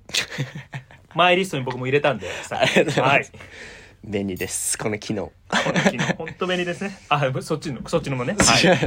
[1.15, 3.31] マイリストに僕も入れたんでさありがとうございます。
[3.31, 3.43] はい
[4.03, 4.77] 便利です。
[4.77, 5.31] この機能。
[5.47, 6.97] この昨日本当便利ですね。
[7.07, 8.35] あそっちのそっちのもね。
[8.39, 8.77] はい、は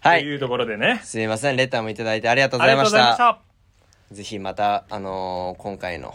[0.00, 0.22] はい。
[0.22, 1.00] い、いうところでね。
[1.04, 1.56] すいません。
[1.56, 2.98] レターもいただいてありがとうごありがざいました。
[2.98, 3.38] とうございま
[4.08, 4.14] した。
[4.16, 6.14] ぜひまたあのー今回の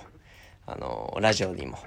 [0.65, 1.77] あのーラジオにも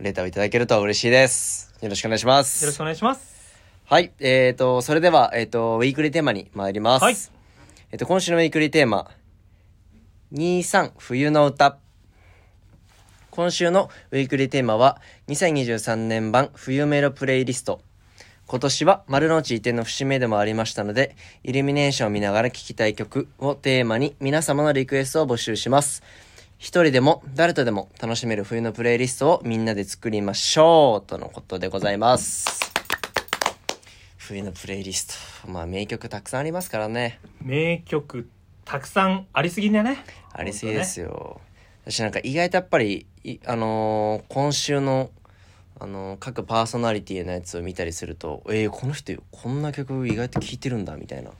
[0.00, 1.74] レターをいただけると嬉しいです。
[1.82, 2.64] よろしくお願いします。
[2.64, 3.36] よろしくお願いします。
[3.84, 4.12] はい。
[4.18, 7.02] えーと、それでは、えーと、ウィークリーテーマに参ります。
[7.02, 7.16] はい。
[7.92, 9.08] えっ、と、今週のウィークリーテーマ、
[10.32, 11.78] 23冬の歌。
[13.36, 17.82] 今週のウィークリーテーマは、2023年版冬メロプレイリスト。
[18.46, 26.02] 今年は丸の内移転の節目でもありましたので、イルミネーションを見ながら聴きたい曲をテーマに皆様のリクエストを募集します。
[26.56, 32.72] 一人でも誰とでも楽しめる冬のプレイリストをみんなで作りましょうとのことでございます。
[34.16, 35.08] 冬のプレイリス
[35.44, 35.50] ト。
[35.50, 37.20] まあ名曲たくさんありますからね。
[37.42, 38.30] 名曲
[38.64, 40.02] たくさんありすぎだね？
[40.32, 41.42] ありすぎですよ。
[41.88, 45.10] 私なんか意外とやっぱり、いあのー今週の、
[45.78, 51.30] あのー各パーソナリティのやつを見たりすると、えー、この人こんな曲意外と聴いてるんだみたいな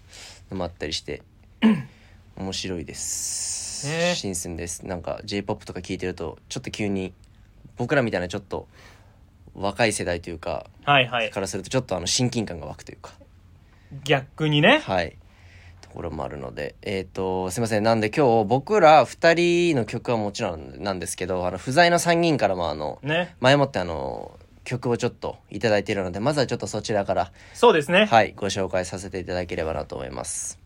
[0.50, 1.22] のもあったりして、
[2.36, 3.88] 面白いです。
[3.88, 4.86] ね新鮮です。
[4.86, 7.12] なんか J-POP とか聴いてると、ちょっと急に、
[7.76, 8.68] 僕らみたいなちょっと
[9.56, 13.10] 若い世代というか、はいはいからするとちょっとあの親近感が湧くというか、
[14.04, 15.16] 逆にねはい。
[15.96, 17.82] ところもあるので、えっ、と、すいません。
[17.82, 30.60] なんで今日僕ら二人の曲はもちろんなんですけど、あの、不在の三人からもあの、ね前もってあの、曲をちょっといただいているので、まずはちょっとそちらから、そうですねはい、ご紹介させていただければなと思います。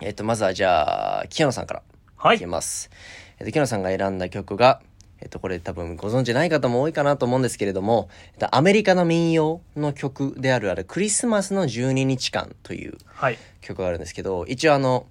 [0.00, 1.82] えっ、と、まずはじゃあ、清野さんから。
[2.16, 2.90] はいいきます。
[3.38, 4.80] えっと、木野さんが選んだ曲が、
[5.24, 15.06] えっと、これ多分ご存知ない方も多いかなと思うんですけれども、えっと、アメリカの民謡の曲であるある、クリスマスの12日間というはい曲があるんですけど、一応あの、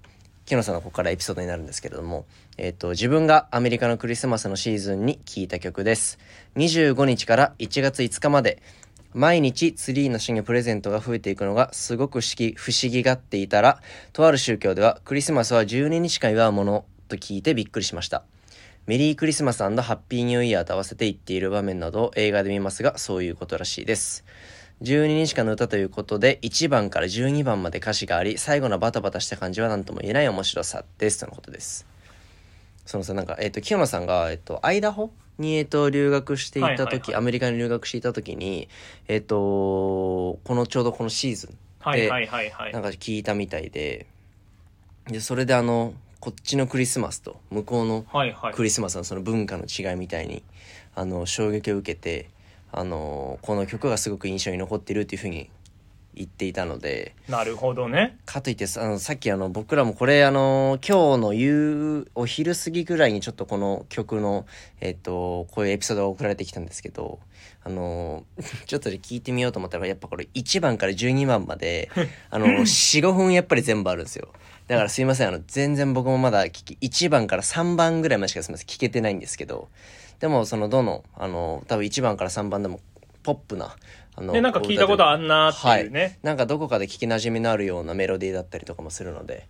[0.46, 2.26] 木野さんのここからエピソードになるんですけれども、
[2.58, 6.20] えっと、自分がアメリカのクリスマスのシーズンに聴いた曲です。
[6.54, 8.62] 25日から1月5日まで、
[9.14, 13.80] 毎日ツリーの下にプレゼントが増えていくのがすごく不思議不思議がっていたら、
[14.12, 18.24] とある宗教ではクリスマスは12日間祝うものと聞いてびっくりしました。
[18.86, 24.26] メリークリスマスハッピーニューイヤーと合わせて言っている場面などを映画で見ますが、そういうことらしいです。
[24.82, 31.20] 12日間の歌ということで、1番から12番まで歌詞があり、最後のバタバタした感じは何とも言えない面白さです。
[31.20, 31.86] とのことです。
[32.84, 38.68] そのさ、なんか、えっ、と、清野さんが、えっ、と、アイダホに、えっ、と、留学していた時、はいはいはいアメリカに留学していた時に、
[39.08, 44.06] えっ、と、このちょうどこのシーズンで、はいはいはいはいなんか聞いたみたいで、
[45.06, 45.94] で、それであの、
[46.24, 48.06] こっちのクリスマスと向こうの
[48.54, 50.42] クリスマスのその文化の違いみたいに、
[50.94, 52.30] あの、衝撃を受けて、
[52.72, 55.50] あの、この曲がすごく印象に残ってるっていうふうに
[56.14, 58.16] 言っていたので、なるほどね。
[58.24, 64.46] かといってさあのさっきあの僕らもこれあの今日の夕お昼過ぎぐらいにちょっとこの曲の
[64.80, 67.18] えっ、とこういうエピソードが送られてきたんですけど
[67.64, 68.24] あの
[68.66, 71.90] ちょっとで聞いてみようと思ったらやっぱこれ1番から12番まで
[72.30, 74.28] あの45分やっぱり全部あるんですよ
[74.66, 75.28] だからすいません。
[75.28, 78.66] あの全然僕もまだ聞き1番から3番ぐらいまでしかすみません。
[78.66, 79.68] 聞けてないんですけど。
[80.20, 82.80] でもそのどのあの多分1番から3番でも
[83.22, 83.76] ポップな
[84.16, 89.48] あのねなんか聞いたことあんなっていうね、なんかどこかで聞きなじみのあるようなメロディーだったりとかもするので。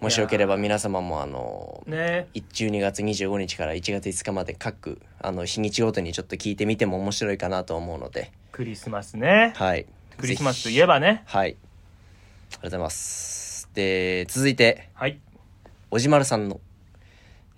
[0.00, 2.26] もしよければ皆様もあのね。
[2.34, 8.32] 12月25日から1月5日まで各あの日にちごとにちょっと聞いてみても面白いかなと思うので。
[8.50, 9.52] クリスマスね。
[9.54, 9.86] はい。
[10.18, 11.22] クリスマスといえばね。
[11.26, 11.50] はい。
[11.50, 11.58] ありが
[12.50, 13.41] とうございます
[13.74, 15.20] で続いてはい。
[15.90, 16.60] おじまるさんの、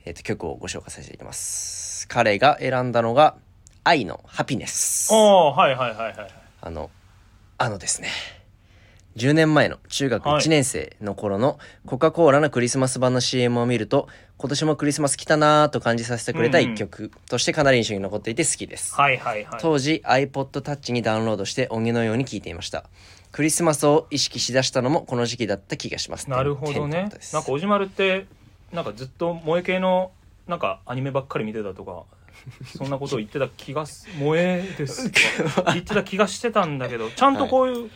[0.04, 2.08] えー、と曲をご紹介させていきます。
[2.08, 3.36] 彼が選んだのが
[3.84, 6.90] 「愛のハピネス」おおはいはいはいはいあの
[7.58, 8.08] あのですね。
[9.16, 10.40] 10年前の中学はい。
[10.42, 19.60] 1年生の頃のコカ・コーラのクリスマス版の CM を見ると今年もクリスマス来たなぁと感じさせてくれた一曲としてかなり印象に残っていて好きです、はいはいはい。
[19.60, 22.86] 当時 iPod Touch にダウンロードして鬼のように聴いていました
[23.34, 26.30] クリスマスを意識しだしたのもこの時期だった気がします。
[26.30, 27.10] なるほどね。
[27.32, 28.26] なんかおじまるって
[28.72, 30.12] なんかずっと萌え系の
[30.46, 32.04] なんかアニメばっかり見てたとか
[32.78, 35.10] そんなことを言ってた気がす萌えです
[35.66, 37.90] 言ってた気がしてたんだけどちゃんとこういう、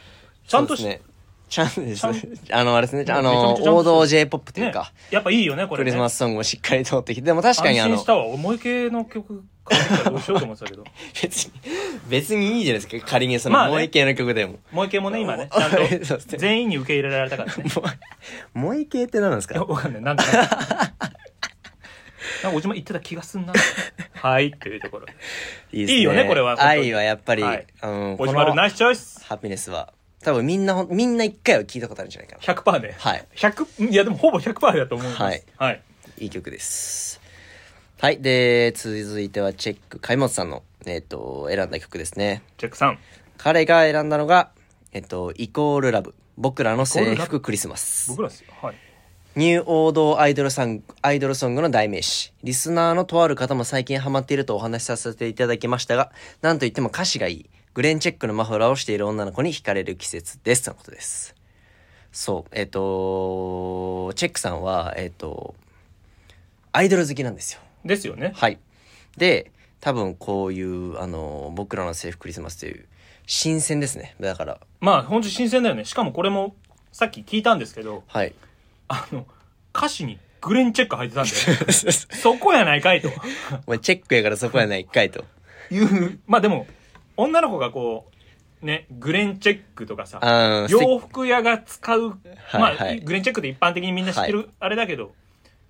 [0.48, 1.02] ちゃんとしね
[1.48, 2.06] ちゃんとです。
[2.50, 3.04] あのあれですね。
[3.12, 4.72] あの王道 J-POP っていうね。
[4.72, 5.90] か、やっぱいいよねこれね。
[5.90, 7.26] クリスマスソングをしっかり通ってきて。
[7.26, 8.36] でも確かにあの安心したわ。
[8.36, 9.44] 萌え系の曲
[10.06, 10.84] どうしようと思ってたけど。
[11.22, 11.52] 別に
[12.08, 13.06] 別にいいじゃないですか。
[13.10, 13.72] 仮にそのまあね。
[13.72, 14.58] 萌え系の曲でも。
[14.70, 15.48] 萌え系もね今ね。
[15.54, 16.00] ちゃんとね
[16.38, 17.64] 全員に受け入れられたからね。
[17.68, 17.98] 萌え
[18.54, 19.64] 萌え系って何なんですか？
[19.64, 20.02] わかんない。
[20.02, 20.22] なんと
[22.42, 23.52] なんかおじま言ってた気がすんな。
[24.14, 25.12] はいっていうところで。
[25.72, 26.56] いいよねこれは。
[26.62, 27.42] 愛はやっぱり、
[27.82, 29.24] おじまるナイスチョイス。
[29.24, 32.42] ハピネスは多分みんなみんな一回は聞いたことあるんじゃないかな。
[32.42, 32.96] 100%ね。
[32.98, 33.26] はい。
[33.36, 35.22] 100いやでもほぼ100%だと思います。
[35.22, 35.82] はい、はい、
[36.18, 37.20] いい曲です。
[38.00, 38.20] はい。
[38.20, 39.98] で続いてはチェック。
[40.00, 42.42] 開本さんのえっ、と選んだ曲ですね。
[42.56, 42.98] チェックさん。
[43.36, 44.50] 彼が選んだのが
[44.92, 46.14] えっ、とイコールラブ。
[46.36, 48.10] 僕らの制服クリスマス。
[48.10, 48.48] 僕らですよ。
[48.62, 48.74] はい。
[49.38, 52.32] ニュー王道アイドルソング、アイドルソングの代名詞。
[52.42, 56.10] リスナーのとある方も最近ハマっているとお話しさせていただきましたが、
[56.42, 57.50] なんといっても歌詞がいい。
[57.74, 60.64] グレンチェックのマフラーをしている女の子に惹かれる季節です。
[60.64, 61.34] とのことです。
[62.12, 62.50] そう。
[62.52, 65.54] えっ、と、チェックさんは、えっ、と、
[66.72, 67.60] アイドル好きなんですよ。
[67.84, 68.58] ですよねはい。
[69.16, 72.86] で、多分こういう、あの、僕らの制服クリスマスという、
[73.28, 74.16] 新鮮ですね。
[74.18, 76.56] だから、まあ本当新鮮だよねしかもこれも
[76.92, 78.34] さっき聞いたんですけどはい。
[78.88, 79.26] あの
[79.76, 81.30] 歌詞にグレンチェック入ってたんで
[81.92, 83.10] そこやないかいと
[83.66, 85.26] お前チェックやからそこやないかいと。
[85.70, 86.66] いうまあでも
[87.18, 88.06] 女の子がこ
[88.62, 92.14] うねグレンチェックとかさあー洋服屋が使う、ま
[92.54, 92.76] あ、はい。
[92.76, 95.12] はいグレンチェックって一般的にみんな知ってる、はあれだけど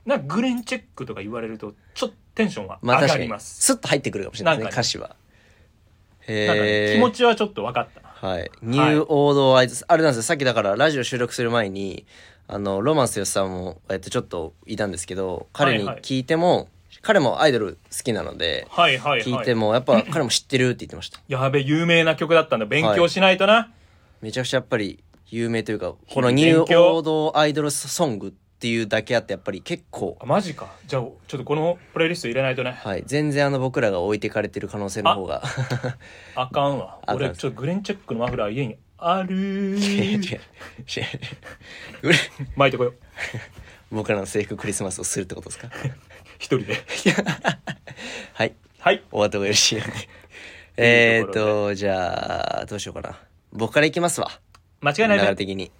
[0.06, 3.14] なんかグレンチェックとか言われるとちょっとテンションはまあ確かに。
[3.14, 4.80] 上がりま、す、スッと入ってくるかもしれないですね、なんかね。
[4.80, 5.08] 歌詞は。
[5.08, 6.94] なんかねへえ。
[6.94, 8.26] 気持ちはちょっと分かった。
[8.26, 8.50] はい。
[8.62, 12.06] ニュー王道アイドル、あれなんですよ、さっきだからラジオ収録する前に、
[12.46, 16.02] あの、ロマンスよしさんも、えっと、ちょっといたんですけど、彼にはいはい。
[16.02, 16.68] 聞いても、
[17.08, 19.22] 彼もアイドル好きなので、はいはいはい。
[19.22, 21.18] 聞いても、やっぱ彼も知ってるって言ってました。
[21.26, 22.66] やべ有名な曲だったんだ。
[22.66, 23.70] 勉強しないとな、
[24.20, 30.18] めちゃくちゃやっぱり有名というか、このニュー王道アイドルソングっていうだけあって、やっぱり結構。
[30.20, 30.70] あ、マジか。
[30.86, 32.72] じゃあちょっとこのプレイリスト入れないとね。
[32.78, 33.02] はい。
[33.06, 35.42] 全然あの僕らが置いてかれてる可能性の方が。
[36.34, 36.98] あかんわ。
[37.06, 40.40] あかん俺ちょっとグレンチェックのマフラー家にある違う違うー違う
[42.02, 42.18] うれ
[42.54, 42.90] 巻いて こよ。
[42.90, 42.94] う
[43.96, 45.70] 僕らの制服クリスマスをするってことですか？
[46.38, 46.74] 一人で
[48.34, 48.54] はい。
[48.78, 50.08] はいお後がよろしいよう で。
[50.76, 53.18] えーっとじゃあ、どうしようかな。
[53.52, 54.30] 僕からいきますわ。
[54.82, 55.72] 流間違いないねれ的に。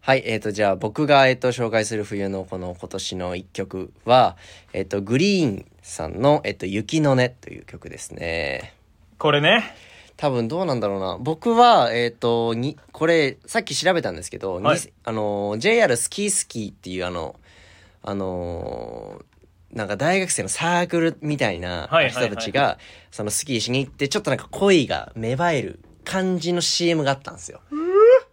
[0.00, 4.36] はい、えーっと、じゃあ僕が、えーっと、紹介する冬のこの今年の一曲は、
[4.72, 8.74] えーっと、グリーンさんの、えーっと、雪の音という曲ですね。
[9.18, 9.74] これね
[10.16, 11.16] 多分どうなんだろうな。
[11.20, 17.36] 僕は、えっ、と、に、これ、さっき調べたんですけど、はいにあの、JR スキースキーっていうあの、
[18.02, 19.24] あのー
[19.70, 22.78] なんか大学生のサークルみたいなはいはいはい人たちが、
[23.10, 27.60] そのスキーしに行って、ちょっとなんか恋が芽生える感じの CM があったんですよ。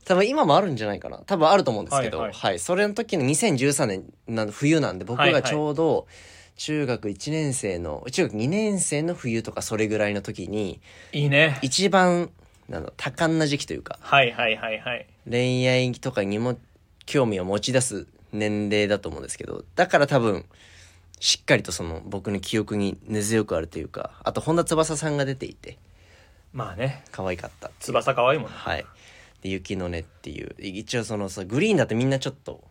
[0.06, 1.18] 多分今もあるんじゃないかな。
[1.26, 2.32] 多分あると思うんですけど、は、はい。
[2.32, 5.42] いはいそれの時の2013年な冬なんで、僕はいはい。
[5.42, 6.08] がちょうど
[6.56, 10.80] 中学1年生の、中学2年生の冬とかそれぐらいの時に、
[11.12, 11.60] いいね。
[11.62, 12.30] 一番
[12.70, 15.06] なんだろう多感な時期というかはいはいはいはい。
[15.30, 16.58] 恋愛とかにも
[17.06, 20.46] 興味を持ち出す年齢だと思うんですけどだから多分
[21.20, 25.78] しっかりとその僕の記憶に根強くあるというかあと本田翼さんが出ていて
[26.56, 27.04] まあね。
[27.12, 27.84] 可愛かったっていう。
[27.84, 28.56] 翼可愛いもんね。
[28.58, 28.86] はい。
[29.42, 32.64] で雪の音っていう一応そのさグリーンだってみんなちょっと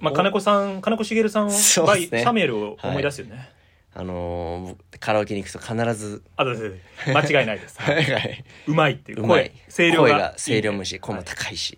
[0.00, 2.22] まあ金子さん金子茂さんをそうですね。
[2.22, 3.50] サミュエルを思い出すよね、
[3.92, 7.76] あのーカラオケに行くと必ずあとで間違いないです。
[7.82, 8.44] はいはい。
[8.68, 9.50] うまいっていううまい。
[9.68, 11.76] 声声量が声が声量もいいし声もはい高いし、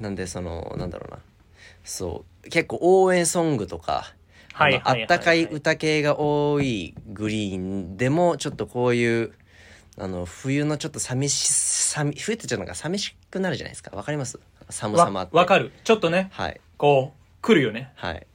[0.00, 1.18] なんでそのなんだろうな
[1.88, 2.50] そう。
[2.50, 4.14] 結構応援ソングとか
[4.52, 9.32] はいあったかい歌系が多いグリーンでもちょっとこういう
[9.98, 13.94] あの冬のちょっと寂し寂冬ってちょっとなんか寂しくなるじゃないですか。
[13.96, 14.38] わかります？
[14.70, 15.36] 寒さもあって。
[15.36, 15.72] わわかる。
[15.84, 16.28] ちょっとね。
[16.32, 16.60] はい。
[16.76, 17.90] こう来るよね。
[17.96, 18.26] はい。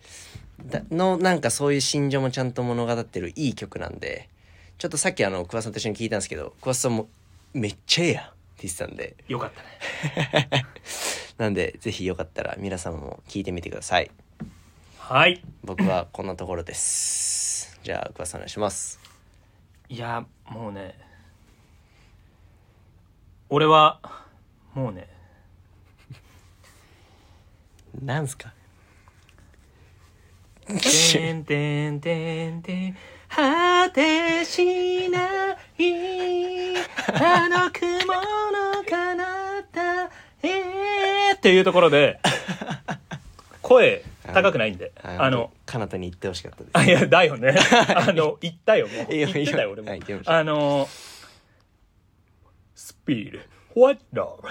[0.66, 4.30] だの、なんかそういう心情もちゃんと物語ってるいい曲なんで、
[4.78, 7.08] ちょっとさっきあの、桑田さんと一緒に聞いたんですけど、桑田さんも、
[7.54, 10.66] めっちゃええやんって言ってたんで、よかったね
[11.38, 14.12] なんで、ぜひよかったら皆様も聞いてみてください。
[15.00, 17.80] はい僕はこんなところです。
[17.84, 19.00] じゃあ、桑田さんお願いします。
[19.89, 20.98] いやもうね
[23.50, 24.00] 俺は
[24.74, 25.08] もうね
[28.02, 28.54] なんすか？
[30.65, 35.19] てんてんてんてん果てしな
[35.78, 36.78] い
[37.13, 40.10] あの雲の彼方
[40.43, 42.19] へっていうところで
[43.62, 44.03] 声
[44.34, 46.69] 高くないんであの、彼方に行ってほしかったです。
[46.73, 47.56] あいやだよね
[47.95, 50.88] あの言ったよもう言ってたよ俺もはい言ってましたあの
[52.75, 53.32] スピー
[53.73, 54.41] ド What love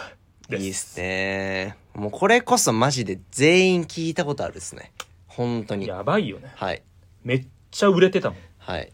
[0.48, 1.76] ですいいっすね。
[1.94, 4.92] もうこれこそマジで全員聞いたことあるですね。
[5.26, 5.86] 本当に。
[5.86, 6.82] やばいよねはい。
[7.24, 8.90] めっちゃ売れてたもんはい。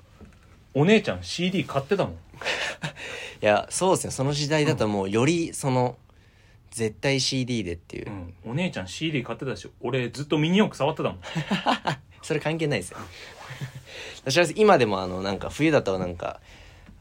[0.74, 2.16] お姉ちゃん CD 買ってたもん い
[3.40, 4.10] や、そうですね。
[4.12, 5.96] その時代だともうよりその、
[6.78, 8.08] 絶対 CD でっていう。
[8.08, 11.18] うん、お姉ちゃん CD 買ってたし俺ずっとミニ四駆触ってたもん
[12.22, 12.98] それ関係ないですよ。
[14.24, 16.40] 私は今でもあの、なんか冬だとなんか、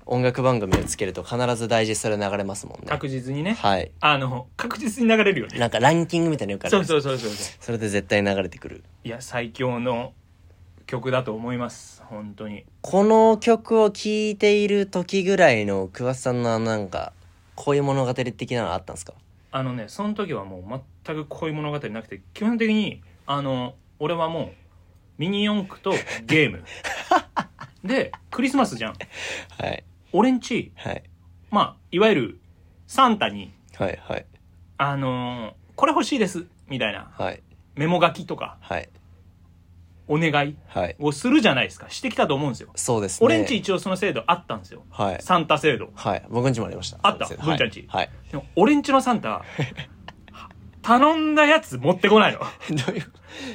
[0.05, 2.87] 音楽番組をつけると必ずダイジェストで流れますもんね。
[2.87, 3.91] 確実にねはい。
[3.99, 8.83] あの確実に流れるよねなんかランキングみたいなのよくあるかそうそうそうそうそれで絶対流れてくる。
[9.03, 10.13] いや最強の
[10.85, 17.11] 曲だと思います本当にこの曲を聴いている時ぐらいの桑田さんのなんか、
[17.55, 19.13] こういう物語的なのあったんですか？
[19.51, 24.51] あのねその時はもう全くこういう物語なくて基本的にあの俺はもう
[25.17, 25.91] ミニ四駆と
[26.25, 26.63] ゲーム
[27.83, 28.93] でクリスマスじゃん
[29.59, 29.83] はい。
[30.13, 31.03] 俺んちはい。
[31.51, 32.39] まあいわゆる
[32.87, 33.99] サンタにはい。
[34.01, 34.25] はい。
[34.77, 37.41] あのーこれ欲しいですみたいなはい。
[37.75, 38.89] メモ書きとかはい。
[40.07, 40.95] お願いはい。
[40.99, 43.25] をするじゃないですかしてきたと思うんですよそうですね。
[43.25, 45.17] 俺んち一応その制度あったんですよはい。
[45.21, 46.25] サンタ制度はい。
[46.29, 46.97] 僕んちもありました。
[47.01, 47.25] あった？
[47.25, 47.85] そうです文ちゃんち？
[47.89, 48.09] はい。
[48.31, 49.43] でも俺んちのサンタ
[50.81, 53.11] 頼んだやつ持ってこないのはい どういう、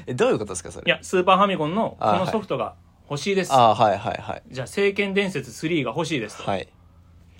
[0.07, 0.85] え、どういうことですか、それ？
[0.87, 2.75] いやスーパーファミコンのこあのソフトが
[3.09, 4.43] 欲しいです、ああ、はいはいはい。
[4.51, 6.69] じゃあ「聖剣伝説3」が欲しいですと、はい。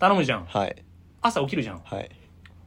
[0.01, 0.77] 頼むじゃんはい。
[1.21, 2.11] 朝起きるじゃんはい。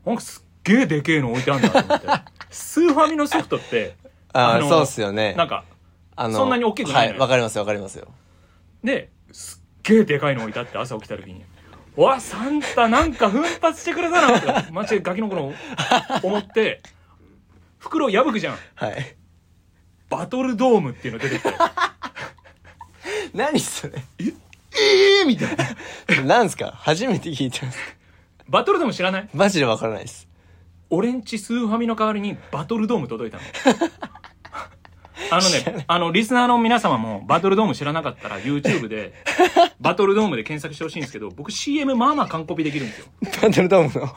[0.06, 2.08] なんかすっげえでけえの置いてあるんだと思って
[2.50, 3.96] スーファミのソフトって
[4.32, 5.34] ああ、のそうっすよね。
[5.34, 5.64] なんか
[6.18, 7.20] あそんなに大きくないのよはい。
[7.20, 8.08] わかりますわかりますよ。
[8.84, 11.44] ですっげえでかいの置いてあって朝起きた時に
[11.98, 15.54] 「うわサンタなんか奮発してくれたな」ってマジでガキの頃
[16.24, 16.82] 思って
[17.80, 19.16] 袋を破くじゃんはい。
[20.10, 21.50] バトルドームっていうの出てきて
[23.34, 23.94] 何それ？
[24.20, 25.22] え？
[25.22, 25.56] えみたい
[26.18, 26.72] ななんすか？
[26.78, 27.80] 初めて聞いたんです。
[28.48, 29.30] バトルドーム知らない？
[29.34, 30.28] マジでわからないです。
[30.90, 33.44] 俺んちスーファミの代わりにバトルドーム届いたの
[35.32, 39.14] あのねあのリスナーの皆様もバトルドーム知らなかったら YouTube で
[39.80, 43.06] バトルドームで検索してほしいんですけど僕 CM まあまあ完コピできるんですよ。
[43.42, 44.14] バトルドームの？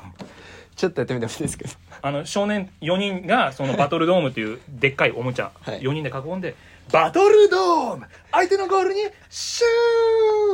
[0.77, 1.71] ちょっとやってみてほしいですけど。
[2.03, 5.81] あの少年4人がそのバトルドームっていうでっかいおもちゃ、はい。
[5.81, 6.55] 4人で囲んで
[6.93, 8.07] バトルドーム!
[8.33, 9.63] 相手のゴールにシ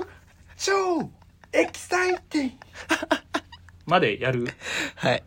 [0.01, 0.07] ュー!
[0.57, 1.11] 超
[1.53, 2.55] エキサイティング!
[3.87, 4.49] までやる。
[4.97, 5.23] はい。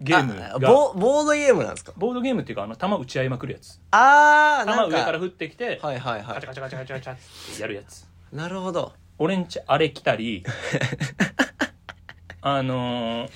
[0.00, 1.92] ゲームあがボボードゲームなんですか？
[1.96, 4.96] ボードゲームっていうかあの球打ち合いまくるやつあー、なんか。
[4.96, 6.48] 球上から降ってきて、はいはいはいカチャ。
[6.48, 8.92] カチャカチャカチャカチャってやるやつなるほど。
[9.18, 10.44] 俺んちあれ来たり
[12.42, 13.30] あのー、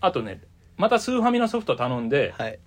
[0.00, 0.40] あとね
[0.76, 2.58] またスーファミのソフト頼んで、はい。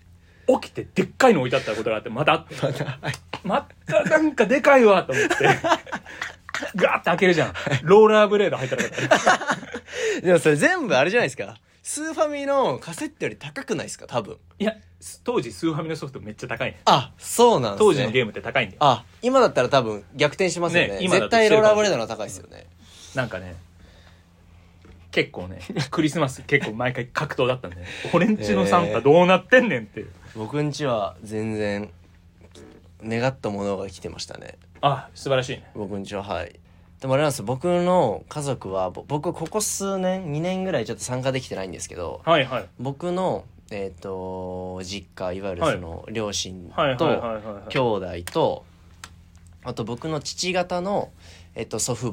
[0.61, 3.13] 起きてでっかいの置いてあったことがあってまたあってまた、はい。
[3.43, 5.35] またなんかでかいわと思って
[6.75, 8.99] ガーって開けるじゃんローラーブレード入ったらよかっ
[10.21, 11.55] た でもそれ全部あれじゃないですか？
[11.83, 14.05] スーファミのカセットより高くないですか？
[14.07, 14.37] 多分。
[14.59, 14.75] いや
[15.23, 17.85] 当時スーファミのソフトめっちゃ高いねあ、そうなんですね。
[17.87, 20.93] 当時のゲームって高いんだよあ、今だったら多分逆転しますよね。
[20.95, 22.67] ね今絶対ローラーブレードの高いですよね。
[23.15, 23.55] なんかね
[25.11, 25.59] 結構ね
[25.91, 31.91] クリスマス結構毎回格闘だったんで、ね、俺んちのサンタどうなってんねんっていう僕んちは全然、
[33.03, 34.57] 願ったものが来てましたね。
[34.81, 36.57] あ素晴らしいね僕んちははい。
[37.01, 37.45] でもあれなんですよ。
[37.45, 42.65] 僕の家族は、ぼ僕ここ数年、2年ぐらいちょっと参加できてないんですけど、はいはい。
[42.79, 47.69] 僕の、えっ、と、実家、いわゆるその、両親と、はいはいはいはいはい。
[47.69, 48.65] 兄弟と、
[49.63, 51.09] あと僕の父方の、
[51.55, 52.11] えっ、と、祖父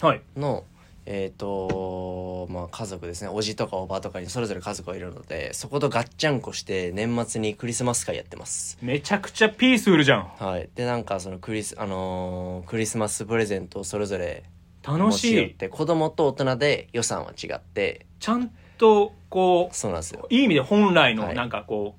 [0.00, 0.22] 母はい。
[0.36, 0.62] の、
[1.06, 3.28] えっ、と、まあ家族ですね。
[3.28, 8.78] おじとかおばとかにそれぞれ家族がいるので、そことガッチャンコして年末にクリスマス会やってます。
[8.80, 10.68] めちゃくちゃピースフルじゃんはい。
[10.74, 14.44] で、なんかそのクリス、あのークリスマスプレゼントをそれぞれ
[14.82, 20.34] 楽持ちしい寄って、子供と大人で予算は違って、ちゃんとこそうなんですよう。
[20.34, 21.96] いい意味で本来はいのなんかこ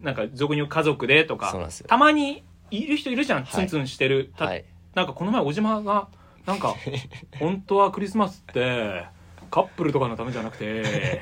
[0.00, 4.64] うなんか俗に言う家族でとかそうなんですよたまにいる人いるじゃん、はいツンツンしてる、たはい
[4.94, 6.08] なんかこの前小島が
[6.46, 6.74] なんか
[7.38, 9.04] 本当はクリスマスって
[9.50, 11.20] カップルとかのためじゃなくて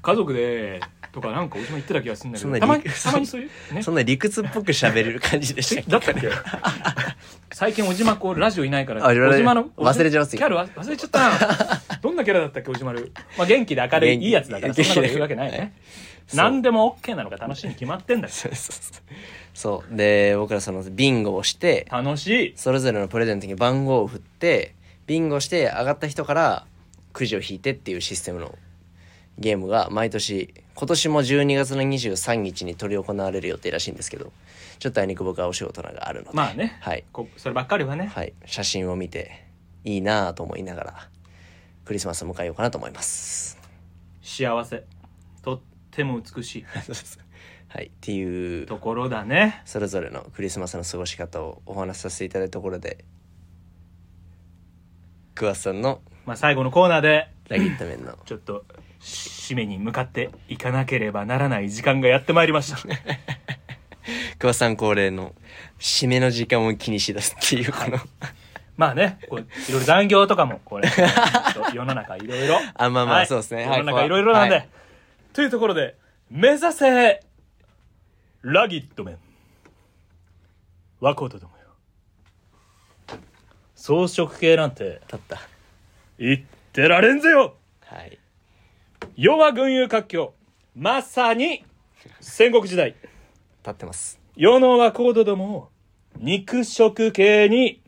[0.00, 0.80] 家族で
[1.12, 3.82] とかなんか小島言ってた気がするんだけどたまに理たまにそういうね？
[3.82, 5.90] そんな理屈っぽく喋れる感じでしたっけ？
[5.90, 6.30] だったっけ？
[7.52, 10.38] 最近小島こうラジオいないからあ小島の忘れちゃいますよ。
[10.38, 11.36] キャラ忘れちゃったな。
[12.00, 15.74] どんなキャラだったっけ小島る、まあ、元気で明るいいいやつだからそんなこと言うわけないはいね
[16.34, 18.32] 何でも OK なのが楽しいに決まってんだよ。
[18.32, 19.02] そうそうそう。
[19.54, 19.96] そう。
[19.96, 22.52] で僕らそのビンゴをして楽しい。
[22.56, 24.74] それぞれのプレゼントに番号を振って
[25.06, 26.66] ビンゴして上がった人から
[27.12, 28.56] くじを引いてっていうシステムの
[29.38, 34.32] ゲームが毎年今年も12月の23日に執り行われる予定らしいんですけど
[34.78, 39.44] ちょっとあいにく僕はお仕事があるので、まあね、はい、こそればっかりはね、はい、写真を見て
[39.84, 41.08] いいなぁと思いながら
[41.84, 43.58] クリスマスを迎えようかなと思います。
[44.22, 44.84] 幸せ。
[45.42, 45.60] とっ
[45.92, 46.64] ても美しい。
[47.68, 48.66] はい、っていう。
[48.66, 49.62] ところだね。
[49.64, 53.04] それぞれのクリスマスの過ごし方をお話しさせていただいたところで
[55.34, 58.64] 桑田さんのまあ最後のコーナーでラギット麺のちょっと
[59.00, 62.78] 締めに向かっていかなければならない時間がやってまいりました。
[64.38, 65.34] 桑田さん恒例の
[65.78, 67.98] 締めの時間を気にしだすっていうこの、
[68.76, 70.88] まあねこういろいろ残業とかもこれ
[71.72, 72.58] 世の中いろいろ。
[72.74, 73.66] あまあまあそうですね。
[73.66, 73.78] はい。
[73.78, 74.68] 世の中いろいろなんで、はい
[75.32, 75.96] というところで
[76.30, 77.20] 目指せ
[78.42, 79.18] ラギット麺
[81.00, 81.62] 和光とどもよ。
[83.74, 85.40] 装飾系なんて立った。
[86.18, 86.40] 言っ
[86.72, 87.56] てられんぜよ。
[87.80, 88.18] はい。
[89.16, 90.34] 世は群雄割拠。
[90.76, 91.64] まさに
[92.20, 92.88] 戦国時代。
[92.88, 94.20] 立ってます。
[94.36, 95.68] 世の和光とどもを
[96.18, 97.82] 肉食系に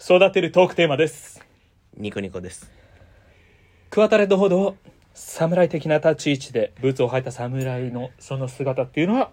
[0.00, 1.44] 育てるトークテーマです。
[1.96, 2.70] ニコニコです。
[3.90, 4.76] クワタレットほど
[5.14, 9.30] 侍的な立ち位置でブーツを履いた侍のその姿っていうのは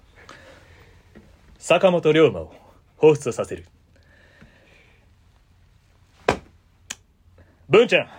[1.58, 2.54] 坂本龍馬を
[3.00, 3.66] 彷彿とさせる。
[7.68, 8.10] 文ちゃん。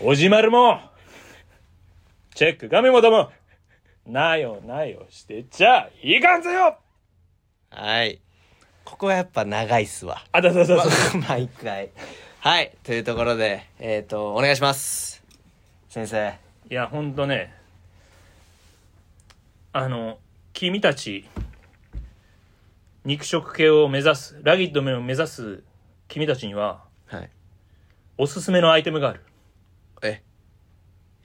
[0.02, 0.80] おじまるも。
[2.34, 3.30] チェック画面もども。
[4.06, 6.78] なよなよしてちゃいかんぜよ。
[7.70, 8.20] はい。
[8.84, 10.24] ここはやっぱ長いっすわ。
[10.32, 10.90] あだだだだだ
[11.28, 11.90] 毎回
[12.42, 15.22] はいというところでえっ、とお願いします。
[15.90, 16.38] 先生。
[16.70, 17.52] いやほんとね
[19.74, 20.16] あの
[20.54, 21.28] 君たち
[23.04, 25.62] 肉食系を目指すラギッド麺を目指す
[26.08, 27.30] 君たちにははい。
[28.16, 29.20] おすすめのアイテムがある。
[30.00, 30.22] え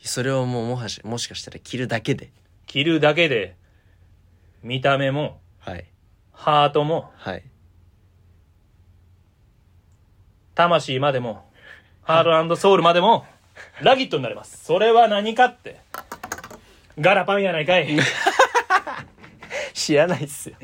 [0.01, 2.33] それをもうもはしもしかしたら着るだけで。
[2.65, 3.55] 着るだけで
[4.63, 5.85] 見た目もはい。
[6.33, 7.43] ハートもはい
[10.55, 11.43] 魂までも
[12.03, 13.25] ハートソウルまでも
[13.81, 14.63] ラギットになれます。
[14.63, 15.81] それは何かって。
[16.99, 17.89] ガラパンやないかい。
[19.73, 20.49] 知らないっす。
[20.49, 20.55] よ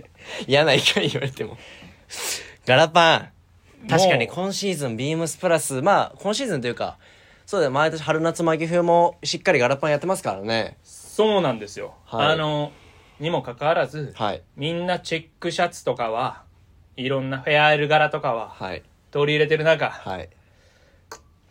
[0.47, 1.57] 嫌な意見言われても。
[2.65, 3.29] ガラパン。
[3.89, 5.81] 確かに今シーズンビームスプラス。
[5.81, 6.97] まあ今シーズンというか
[7.45, 7.71] そうだよ。
[7.71, 10.77] 毎年春夏巻き冬もしっかりガラパンやってますからね。
[10.83, 12.27] そうなんですよ、はい。
[12.27, 12.71] あの
[13.19, 14.41] にもかかわらずはい。
[14.55, 16.43] みんなチェックシャツとかは
[16.95, 19.89] いろんなフェアアイル柄とかははい取り入れてる中。
[19.89, 20.29] はい。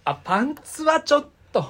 [0.05, 1.69] あパンツはちょっと。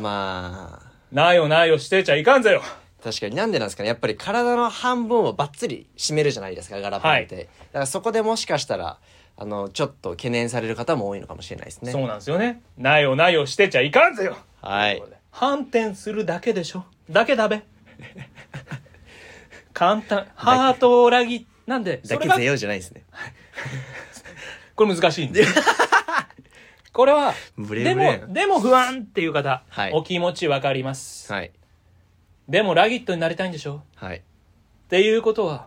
[0.00, 0.88] まあ。
[1.12, 2.62] なよなよしてちゃいかんぜよ。
[3.02, 3.88] 確かになんでなんですかね。
[3.88, 8.98] やっぱり体の半分をバッツリ締めるじゃないですかガラパンって、はだからそこでもしかしたら
[9.36, 11.92] あのちょっと懸念される方も多いのかもしれないですね。
[11.92, 12.60] そうなんですよね。
[12.76, 14.36] なよなよしてちゃいかんぜよ。
[14.60, 15.02] はい。
[15.30, 16.84] 反転するだけでしょ。
[17.08, 17.62] だけだべ。
[19.72, 20.26] 簡単。
[20.34, 23.04] ハート裏切なんでそれがだけぜよじゃないですね
[24.78, 25.44] これ難しいんで
[26.92, 29.92] これはブレでブレやんもでも不安っていう方、はい。
[29.92, 31.50] お気持ちわかります、はい。
[32.48, 33.82] でもラギットになりたいんでしょ？
[33.96, 34.18] はい。
[34.18, 34.20] っ
[34.88, 35.66] ていうことは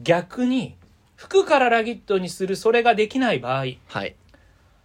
[0.00, 0.76] 逆に
[1.14, 4.16] 服からラギットにするそれができない場合はい。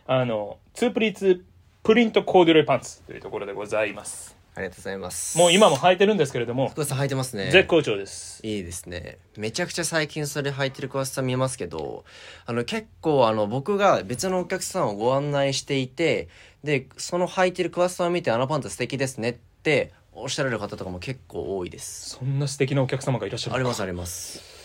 [0.08, 1.44] ああのツープリーツ
[1.84, 4.38] プリントコーデュロイパンツというところでございます。
[4.56, 5.38] ありがとうございます。
[5.38, 7.50] もう今も履いてるんですけれども福田さん履いてますね。
[7.52, 8.46] 絶好調です。
[8.46, 9.18] いいですね。
[9.38, 12.04] めちゃくちゃ最近それ履いてる桑田さん見えますけど
[12.46, 16.28] あの結構あの僕が別のお客さんをご案内していて
[16.64, 22.10] でその履いてる桑田さんを見て「あのパンツ素敵ですね」っておっしゃられる方とかも結構多いです。
[22.10, 23.56] そんな素敵なお客様がいらっしゃる。
[23.56, 24.59] ありますあります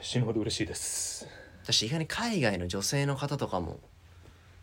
[0.00, 1.26] 死ぬほど嬉しいです。
[1.62, 3.78] 私意外に海外の女性の方とかも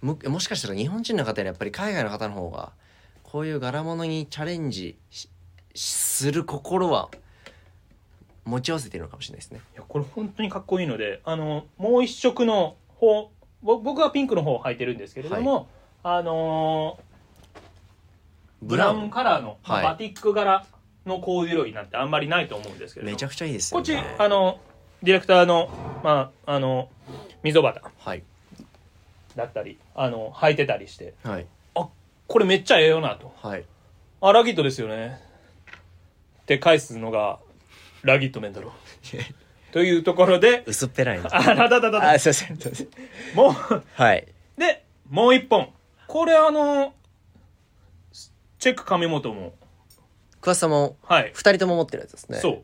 [0.02, 2.72] ももしかしたら日本人の方よりやっぱり海外の方の方が
[3.24, 5.30] こういう柄物にチャレンジし
[5.74, 7.10] する心は
[8.46, 9.60] 持ち合わせているのかもしれないですね。
[9.74, 13.32] いやこれ本当にかっこいいのであのもう一色の方
[13.62, 15.68] ぼ僕はピンクの方を履いてるんですけれども、
[16.04, 17.06] あのー
[18.62, 19.10] ブラウン。
[19.10, 20.66] カラーの、まあはいバティック柄
[21.06, 23.14] のコーデュロイなんてあんまりないと思うんですけれども。
[23.14, 24.60] めちゃくちゃいいですこっちあの
[25.06, 25.70] ディレクターの
[26.04, 26.90] まああの
[27.44, 27.76] 溝端。
[28.00, 28.24] はい。
[29.36, 31.14] だったりあの履いてたりして。
[31.24, 31.46] はい。
[31.76, 31.88] あ
[32.28, 33.32] これめっちゃええよなと。
[33.40, 33.66] はい。
[34.20, 35.20] あラギットですよね。
[36.42, 37.38] って返すのが
[38.02, 38.74] ラギットメンだろ
[39.72, 40.64] というところで。
[40.66, 41.30] 薄っぺらいな。
[41.32, 42.12] あだだだだ。
[42.12, 42.88] あすいませんすいません。
[43.36, 44.28] もうはい。
[44.58, 45.70] でもう一本。
[46.08, 46.96] これあの
[48.58, 49.54] チェック上本も。
[50.42, 51.32] 桑田さんもはい。
[51.32, 52.40] 二人とも持ってるやつですね。
[52.40, 52.64] そう。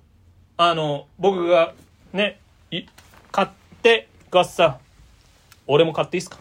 [0.57, 1.75] あの僕が
[2.13, 2.39] ね
[2.71, 2.83] い
[3.31, 3.47] 買っ
[3.81, 4.67] てガッサ。
[4.67, 4.75] ン
[5.67, 6.37] 俺も買っていいっすか、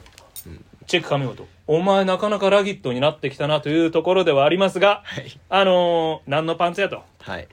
[0.86, 5.38] チェック上本お前なかなかラギットになってきたなというところではありますがはい。
[5.48, 7.04] あのー何のパンツやと？
[7.20, 7.46] はい。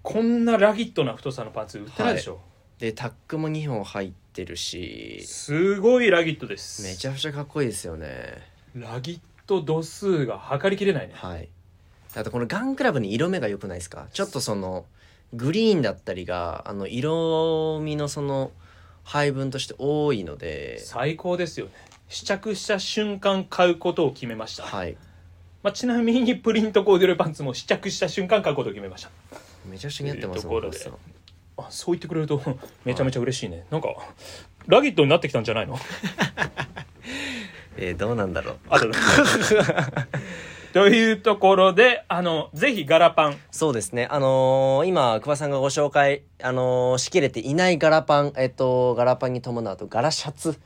[0.02, 2.38] こんなラギットな太さのパンツ売ってないでしょ、
[2.78, 5.22] でタックも2本入ってるし。
[5.24, 6.82] すごいラギットです。
[6.82, 8.42] めちゃくちゃかっこいいですよね。
[8.74, 11.14] ラギット度数が測りきれないね。
[11.16, 11.48] はい。
[12.14, 14.06] あとこのガンクラブに色目が良くないですか？
[14.12, 14.84] ちょっとその
[15.32, 18.50] グリーンだったりがあの色味のその
[19.02, 20.78] 配分として多いので。
[20.80, 21.72] 最高ですよね
[22.10, 24.96] 試着した瞬間買うことを決めました、はい。
[25.62, 29.10] まあ、ちなみにプリントコーデュロイパンツも試着した瞬間買うことを決めました。
[29.64, 30.78] めちゃくちゃ似合ってますところで。
[31.56, 32.42] あそう言ってくれると
[32.84, 33.88] めちゃめちゃ嬉しいね、なんか
[34.66, 35.78] ラギットになってきたんじゃないの？
[37.76, 38.56] えーどうなんだろう。
[38.70, 38.90] あと
[40.72, 43.38] というところであのぜひガラパン。
[43.50, 44.06] そうですね。
[44.10, 50.58] あのー今、桑さんがご紹介、あのーしきれていないガラパン、えっと、ガラパンに伴うと、ガラシャツ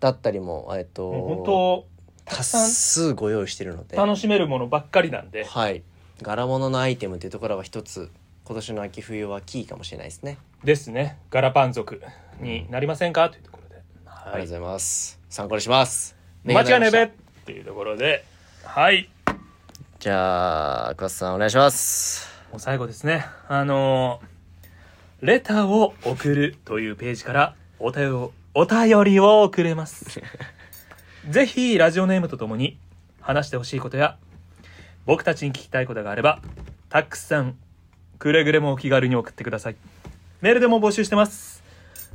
[0.00, 1.86] だったりも、えっと、本当
[2.24, 5.44] た多数ご用意しているので、楽しめるものばっかりなんで。
[5.44, 5.82] はい。
[6.22, 8.10] 柄物のアイテムっていうところは一つ、
[8.44, 10.38] 今年の秋冬はキーかもしれないですね。
[10.64, 11.18] ですね。
[11.30, 12.02] ガラパン族
[12.40, 13.30] になりませんか？
[13.30, 14.24] というところで、はい。
[14.24, 15.20] ありがとうございます。
[15.28, 16.16] 参考にします。
[16.44, 17.10] 間違いねえべべっ
[17.46, 18.24] ていうところで。
[18.64, 19.10] はい。
[19.98, 22.28] じゃあ、桑さんお願いします。
[22.50, 23.26] もう最後ですね。
[23.48, 24.30] あのー
[25.22, 30.20] レターを送るというページからお便りをお便りを送れます
[31.28, 32.78] ぜひラジオネームとともに
[33.20, 34.16] 話してほしいことや
[35.06, 36.40] 僕たちに聞きたいことがあれば
[36.88, 37.56] たくさん
[38.18, 39.76] くれぐれもお気軽に送ってください
[40.40, 41.62] メールでも募集してます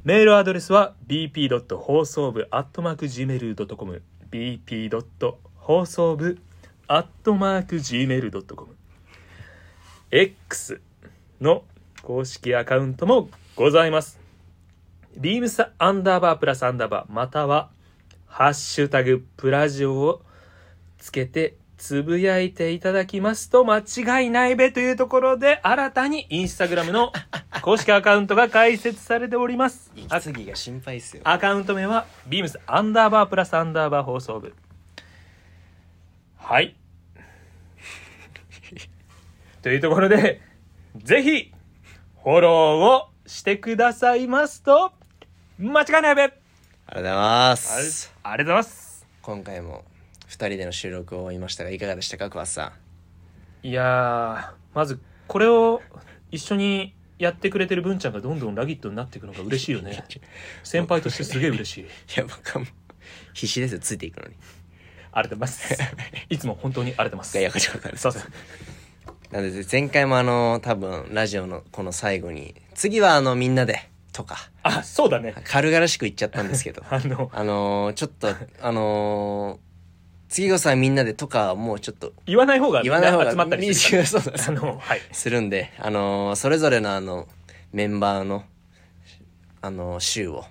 [0.04, 1.78] メールアドレスは bp.
[1.78, 5.44] 放送部 .gmail.com bp.
[5.56, 6.38] 放送部
[6.88, 8.76] .gmail.com
[10.12, 10.82] X
[11.42, 11.64] の
[12.04, 14.25] 公式アカウントもございます。
[15.18, 17.70] ビームスアンダーバープラスアンダーバーまたは
[18.26, 20.22] ハッシュタグプラジオを
[20.98, 27.12] つけてつぶやいていただきますと間違いないべというところで新たにインスタグラムの
[27.62, 29.92] 公式アカウントが開設されております。
[29.96, 31.22] 息継ぎが心配ですよ。
[31.26, 34.54] アカウント名は、ビームスアンダーバープラスアンダーバー放送部。
[36.38, 36.76] はい。
[39.64, 40.42] というところで、
[40.98, 41.52] ぜひ、
[42.24, 44.94] フォローをしてくださいますと、
[45.58, 48.12] 間違いないべありありがとうございまあす。
[48.24, 49.08] りがとうございます。
[49.22, 49.86] 今回も
[50.28, 52.74] 二人での収録を終えましたが、いかがでしたか、桑さ
[53.64, 53.68] ん。
[53.68, 55.82] いやー、まず、これを
[56.32, 60.04] 一緒にやってくれてる文ちゃんがどんどんラギットになっていくのが嬉しいよね。
[60.64, 61.82] 先輩としてすげえ嬉しい。
[61.84, 61.88] い
[62.18, 62.68] や、僕はもう、
[63.34, 64.36] 必死ですよ、ついていくのに。
[65.14, 65.94] ありがとうございます。
[66.30, 67.72] いつも本当にありがとうございいや、ます。
[67.72, 68.34] こちらこそすいません。
[69.32, 75.36] なので、前回もあの、多分、ラジオのこの最後に、次はあの、みんなで、とか、あ、そうだね。
[75.44, 78.30] 軽々しく言っちゃったんですけど、 あの、あのー、ちょっと、
[78.62, 79.60] あのー、
[80.30, 85.02] 次こそはみんなでとか、もうちょっと、言わない方が言わない方がな集まったりするそうあの、はい。
[85.12, 87.28] するんで、あのーそれぞれのあの、
[87.74, 88.46] メンバーの、
[89.62, 90.46] あのー週を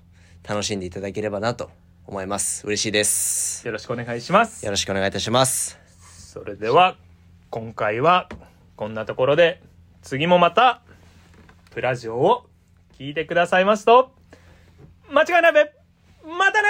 [0.47, 1.71] 楽しんでいただければなと
[2.07, 2.67] 思います。
[2.67, 3.67] 嬉しいです。
[3.67, 4.71] よろしくお願いしますよ。
[4.71, 5.79] ろしくお願いいたします。
[5.99, 6.97] それでは、
[7.49, 8.29] 今回は
[8.77, 9.63] こんなところで、
[10.03, 10.83] 次もまた、
[11.71, 12.47] プラジオを
[12.99, 14.11] 聞いてくださいますと、
[15.11, 15.73] 間違いないべ
[16.25, 16.69] またね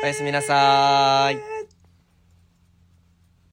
[0.00, 1.51] ーおやすみなさーい。